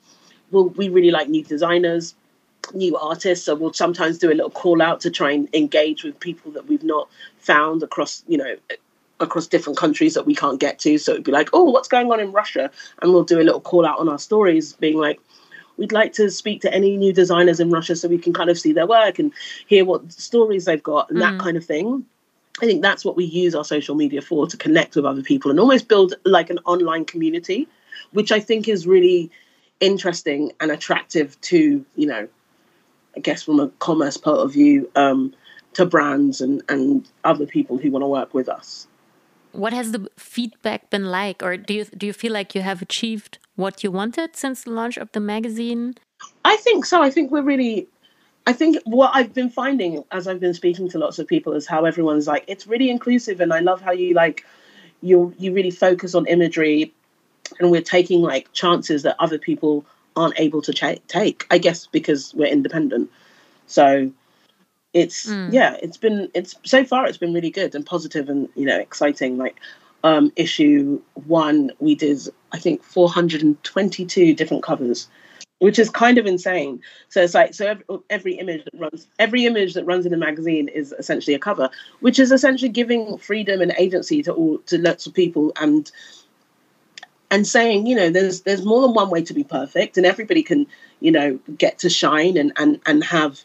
well, 0.52 0.68
we 0.80 0.88
really 0.88 1.10
like 1.10 1.28
new 1.28 1.42
designers, 1.42 2.14
new 2.74 2.96
artists, 2.96 3.46
so 3.46 3.54
we'll 3.54 3.72
sometimes 3.72 4.18
do 4.18 4.28
a 4.28 4.34
little 4.34 4.50
call 4.50 4.82
out 4.82 5.00
to 5.02 5.10
try 5.10 5.32
and 5.32 5.48
engage 5.54 6.04
with 6.04 6.18
people 6.20 6.52
that 6.52 6.66
we've 6.66 6.84
not 6.84 7.08
found 7.38 7.82
across, 7.82 8.24
you 8.28 8.38
know, 8.38 8.56
across 9.20 9.46
different 9.46 9.78
countries 9.78 10.14
that 10.14 10.26
we 10.26 10.34
can't 10.34 10.60
get 10.60 10.78
to. 10.80 10.98
So 10.98 11.12
it'd 11.12 11.24
be 11.24 11.32
like, 11.32 11.50
oh, 11.52 11.64
what's 11.64 11.88
going 11.88 12.10
on 12.12 12.20
in 12.20 12.32
Russia? 12.32 12.70
And 13.02 13.12
we'll 13.12 13.24
do 13.24 13.40
a 13.40 13.42
little 13.42 13.60
call 13.60 13.84
out 13.84 13.98
on 13.98 14.08
our 14.08 14.18
stories, 14.18 14.74
being 14.74 14.96
like, 14.96 15.20
we'd 15.76 15.92
like 15.92 16.12
to 16.14 16.30
speak 16.30 16.60
to 16.62 16.74
any 16.74 16.96
new 16.96 17.12
designers 17.12 17.60
in 17.60 17.70
Russia 17.70 17.96
so 17.96 18.08
we 18.08 18.18
can 18.18 18.32
kind 18.32 18.50
of 18.50 18.58
see 18.58 18.72
their 18.72 18.86
work 18.86 19.18
and 19.18 19.32
hear 19.66 19.84
what 19.84 20.12
stories 20.12 20.64
they've 20.64 20.82
got 20.82 21.10
and 21.10 21.18
mm. 21.18 21.22
that 21.22 21.40
kind 21.40 21.56
of 21.56 21.64
thing. 21.64 22.04
I 22.60 22.66
think 22.66 22.82
that's 22.82 23.04
what 23.04 23.16
we 23.16 23.24
use 23.24 23.54
our 23.54 23.64
social 23.64 23.94
media 23.94 24.20
for 24.20 24.48
to 24.48 24.56
connect 24.56 24.96
with 24.96 25.04
other 25.04 25.22
people 25.22 25.50
and 25.50 25.60
almost 25.60 25.86
build 25.86 26.14
like 26.24 26.50
an 26.50 26.58
online 26.64 27.04
community, 27.04 27.68
which 28.12 28.32
I 28.32 28.40
think 28.40 28.68
is 28.68 28.86
really 28.86 29.30
interesting 29.78 30.50
and 30.60 30.72
attractive 30.72 31.40
to, 31.42 31.84
you 31.94 32.06
know, 32.06 32.28
I 33.18 33.20
guess 33.20 33.42
from 33.42 33.58
a 33.58 33.68
commerce 33.80 34.16
point 34.16 34.38
of 34.38 34.52
view, 34.52 34.88
um, 34.94 35.34
to 35.74 35.84
brands 35.84 36.40
and, 36.40 36.62
and 36.68 37.08
other 37.24 37.46
people 37.46 37.78
who 37.78 37.90
want 37.90 38.04
to 38.04 38.06
work 38.06 38.32
with 38.32 38.48
us. 38.48 38.86
What 39.50 39.72
has 39.72 39.90
the 39.90 40.08
feedback 40.16 40.88
been 40.88 41.06
like, 41.06 41.42
or 41.42 41.56
do 41.56 41.74
you 41.74 41.84
do 41.84 42.06
you 42.06 42.12
feel 42.12 42.32
like 42.32 42.54
you 42.54 42.60
have 42.62 42.80
achieved 42.80 43.38
what 43.56 43.82
you 43.82 43.90
wanted 43.90 44.36
since 44.36 44.62
the 44.62 44.70
launch 44.70 44.96
of 44.96 45.10
the 45.12 45.20
magazine? 45.20 45.96
I 46.44 46.56
think 46.58 46.84
so. 46.84 47.02
I 47.02 47.10
think 47.10 47.32
we're 47.32 47.42
really 47.42 47.88
I 48.46 48.52
think 48.52 48.78
what 48.84 49.10
I've 49.14 49.34
been 49.34 49.50
finding 49.50 50.04
as 50.12 50.28
I've 50.28 50.38
been 50.38 50.54
speaking 50.54 50.88
to 50.90 50.98
lots 50.98 51.18
of 51.18 51.26
people 51.26 51.54
is 51.54 51.66
how 51.66 51.84
everyone's 51.84 52.28
like, 52.28 52.44
it's 52.46 52.68
really 52.68 52.88
inclusive, 52.88 53.40
and 53.40 53.52
I 53.52 53.60
love 53.60 53.80
how 53.80 53.90
you 53.90 54.14
like 54.14 54.46
you 55.02 55.34
you 55.38 55.52
really 55.52 55.72
focus 55.72 56.14
on 56.14 56.24
imagery, 56.26 56.92
and 57.58 57.72
we're 57.72 57.82
taking 57.82 58.22
like 58.22 58.52
chances 58.52 59.02
that 59.02 59.16
other 59.18 59.38
people 59.38 59.84
aren't 60.18 60.38
able 60.38 60.62
to 60.62 60.72
ch- 60.72 61.00
take. 61.08 61.46
I 61.50 61.58
guess 61.58 61.86
because 61.86 62.34
we're 62.34 62.46
independent, 62.46 63.10
so 63.66 64.10
it's 64.92 65.26
mm. 65.26 65.52
yeah, 65.52 65.76
it's 65.82 65.96
been 65.96 66.30
it's 66.34 66.54
so 66.64 66.84
far 66.84 67.06
it's 67.06 67.18
been 67.18 67.32
really 67.32 67.50
good 67.50 67.74
and 67.74 67.84
positive 67.84 68.28
and 68.28 68.48
you 68.54 68.66
know 68.66 68.78
exciting. 68.78 69.38
Like 69.38 69.56
um, 70.04 70.32
issue 70.36 71.00
one, 71.26 71.70
we 71.78 71.94
did 71.94 72.20
I 72.52 72.58
think 72.58 72.82
422 72.82 74.34
different 74.34 74.62
covers, 74.62 75.08
which 75.58 75.78
is 75.78 75.90
kind 75.90 76.18
of 76.18 76.26
insane. 76.26 76.80
So 77.08 77.22
it's 77.22 77.34
like 77.34 77.54
so 77.54 77.66
every, 77.66 77.84
every 78.10 78.34
image 78.34 78.64
that 78.64 78.78
runs 78.78 79.06
every 79.18 79.46
image 79.46 79.74
that 79.74 79.84
runs 79.84 80.06
in 80.06 80.14
a 80.14 80.18
magazine 80.18 80.68
is 80.68 80.94
essentially 80.98 81.34
a 81.34 81.38
cover, 81.38 81.70
which 82.00 82.18
is 82.18 82.32
essentially 82.32 82.70
giving 82.70 83.18
freedom 83.18 83.60
and 83.60 83.72
agency 83.78 84.22
to 84.22 84.32
all 84.32 84.58
to 84.66 84.78
lots 84.78 85.06
of 85.06 85.14
people 85.14 85.52
and 85.60 85.90
and 87.30 87.46
saying 87.46 87.86
you 87.86 87.94
know 87.94 88.10
there's 88.10 88.42
there's 88.42 88.64
more 88.64 88.82
than 88.82 88.94
one 88.94 89.10
way 89.10 89.22
to 89.22 89.34
be 89.34 89.44
perfect 89.44 89.96
and 89.96 90.06
everybody 90.06 90.42
can 90.42 90.66
you 91.00 91.10
know 91.10 91.38
get 91.56 91.78
to 91.78 91.90
shine 91.90 92.36
and 92.36 92.52
and 92.56 92.80
and 92.86 93.04
have 93.04 93.40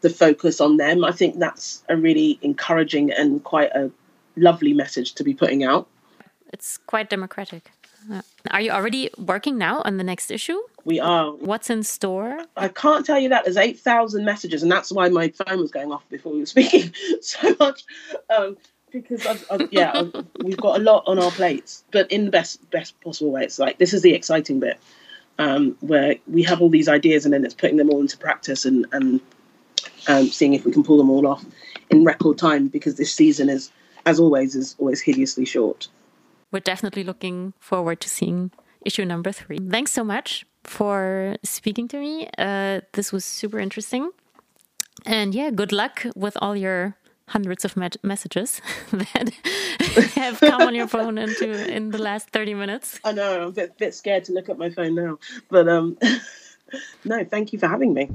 the 0.00 0.10
focus 0.10 0.60
on 0.60 0.78
them 0.78 1.04
i 1.04 1.12
think 1.12 1.38
that's 1.38 1.82
a 1.88 1.96
really 1.96 2.38
encouraging 2.42 3.10
and 3.12 3.44
quite 3.44 3.70
a 3.72 3.90
lovely 4.36 4.72
message 4.72 5.14
to 5.14 5.24
be 5.24 5.34
putting 5.34 5.62
out. 5.64 5.88
It's 6.52 6.78
quite 6.78 7.10
democratic. 7.10 7.70
Uh, 8.10 8.22
are 8.50 8.60
you 8.60 8.70
already 8.70 9.10
working 9.18 9.58
now 9.58 9.82
on 9.84 9.98
the 9.98 10.04
next 10.04 10.30
issue? 10.30 10.58
We 10.84 10.98
are. 10.98 11.32
What's 11.32 11.68
in 11.68 11.82
store? 11.82 12.38
I 12.56 12.68
can't 12.68 13.04
tell 13.04 13.18
you 13.18 13.28
that. 13.28 13.44
There's 13.44 13.58
8,000 13.58 14.24
messages, 14.24 14.62
and 14.62 14.72
that's 14.72 14.90
why 14.90 15.08
my 15.10 15.28
phone 15.28 15.60
was 15.60 15.70
going 15.70 15.92
off 15.92 16.08
before 16.08 16.32
we 16.32 16.40
were 16.40 16.46
speaking 16.46 16.92
so 17.20 17.54
much. 17.60 17.84
Um, 18.34 18.56
because 18.92 19.26
I've, 19.26 19.46
I've, 19.50 19.72
yeah, 19.72 19.92
I've, 19.94 20.26
we've 20.42 20.56
got 20.56 20.80
a 20.80 20.82
lot 20.82 21.04
on 21.06 21.18
our 21.18 21.30
plates, 21.30 21.84
but 21.90 22.10
in 22.10 22.24
the 22.24 22.30
best 22.30 22.70
best 22.70 23.00
possible 23.00 23.32
way. 23.32 23.44
It's 23.44 23.58
like 23.58 23.78
this 23.78 23.94
is 23.94 24.02
the 24.02 24.14
exciting 24.14 24.60
bit, 24.60 24.78
um, 25.38 25.76
where 25.80 26.16
we 26.26 26.42
have 26.44 26.60
all 26.60 26.70
these 26.70 26.88
ideas, 26.88 27.24
and 27.24 27.34
then 27.34 27.44
it's 27.44 27.54
putting 27.54 27.76
them 27.76 27.90
all 27.90 28.00
into 28.00 28.18
practice 28.18 28.64
and 28.64 28.86
and 28.92 29.20
um, 30.08 30.26
seeing 30.28 30.54
if 30.54 30.64
we 30.64 30.72
can 30.72 30.82
pull 30.82 30.98
them 30.98 31.10
all 31.10 31.26
off 31.26 31.44
in 31.90 32.04
record 32.04 32.38
time. 32.38 32.68
Because 32.68 32.96
this 32.96 33.12
season 33.12 33.48
is 33.48 33.70
as 34.06 34.20
always, 34.20 34.54
is 34.54 34.76
always 34.78 35.00
hideously 35.00 35.44
short. 35.44 35.88
We're 36.50 36.60
definitely 36.60 37.04
looking 37.04 37.54
forward 37.60 38.00
to 38.00 38.08
seeing 38.08 38.50
issue 38.84 39.04
number 39.04 39.32
three. 39.32 39.58
Thanks 39.58 39.92
so 39.92 40.04
much 40.04 40.46
for 40.64 41.36
speaking 41.42 41.88
to 41.88 41.98
me. 41.98 42.28
Uh, 42.38 42.80
this 42.92 43.12
was 43.12 43.24
super 43.24 43.58
interesting. 43.58 44.10
And 45.06 45.34
yeah, 45.34 45.50
good 45.50 45.72
luck 45.72 46.04
with 46.14 46.36
all 46.40 46.56
your 46.56 46.96
hundreds 47.30 47.64
of 47.64 47.76
messages 48.02 48.60
that 48.90 49.30
have 50.14 50.40
come 50.40 50.62
on 50.62 50.74
your 50.74 50.88
phone 50.88 51.16
into 51.16 51.72
in 51.72 51.90
the 51.90 51.98
last 51.98 52.30
30 52.30 52.54
minutes. 52.54 52.98
I 53.04 53.12
know, 53.12 53.42
I'm 53.42 53.48
a 53.48 53.52
bit, 53.52 53.78
bit 53.78 53.94
scared 53.94 54.24
to 54.24 54.32
look 54.32 54.48
at 54.48 54.58
my 54.58 54.70
phone 54.70 54.96
now. 54.96 55.18
But 55.48 55.68
um, 55.68 55.96
no, 57.04 57.24
thank 57.24 57.52
you 57.52 57.58
for 57.58 57.68
having 57.68 57.94
me. 57.94 58.10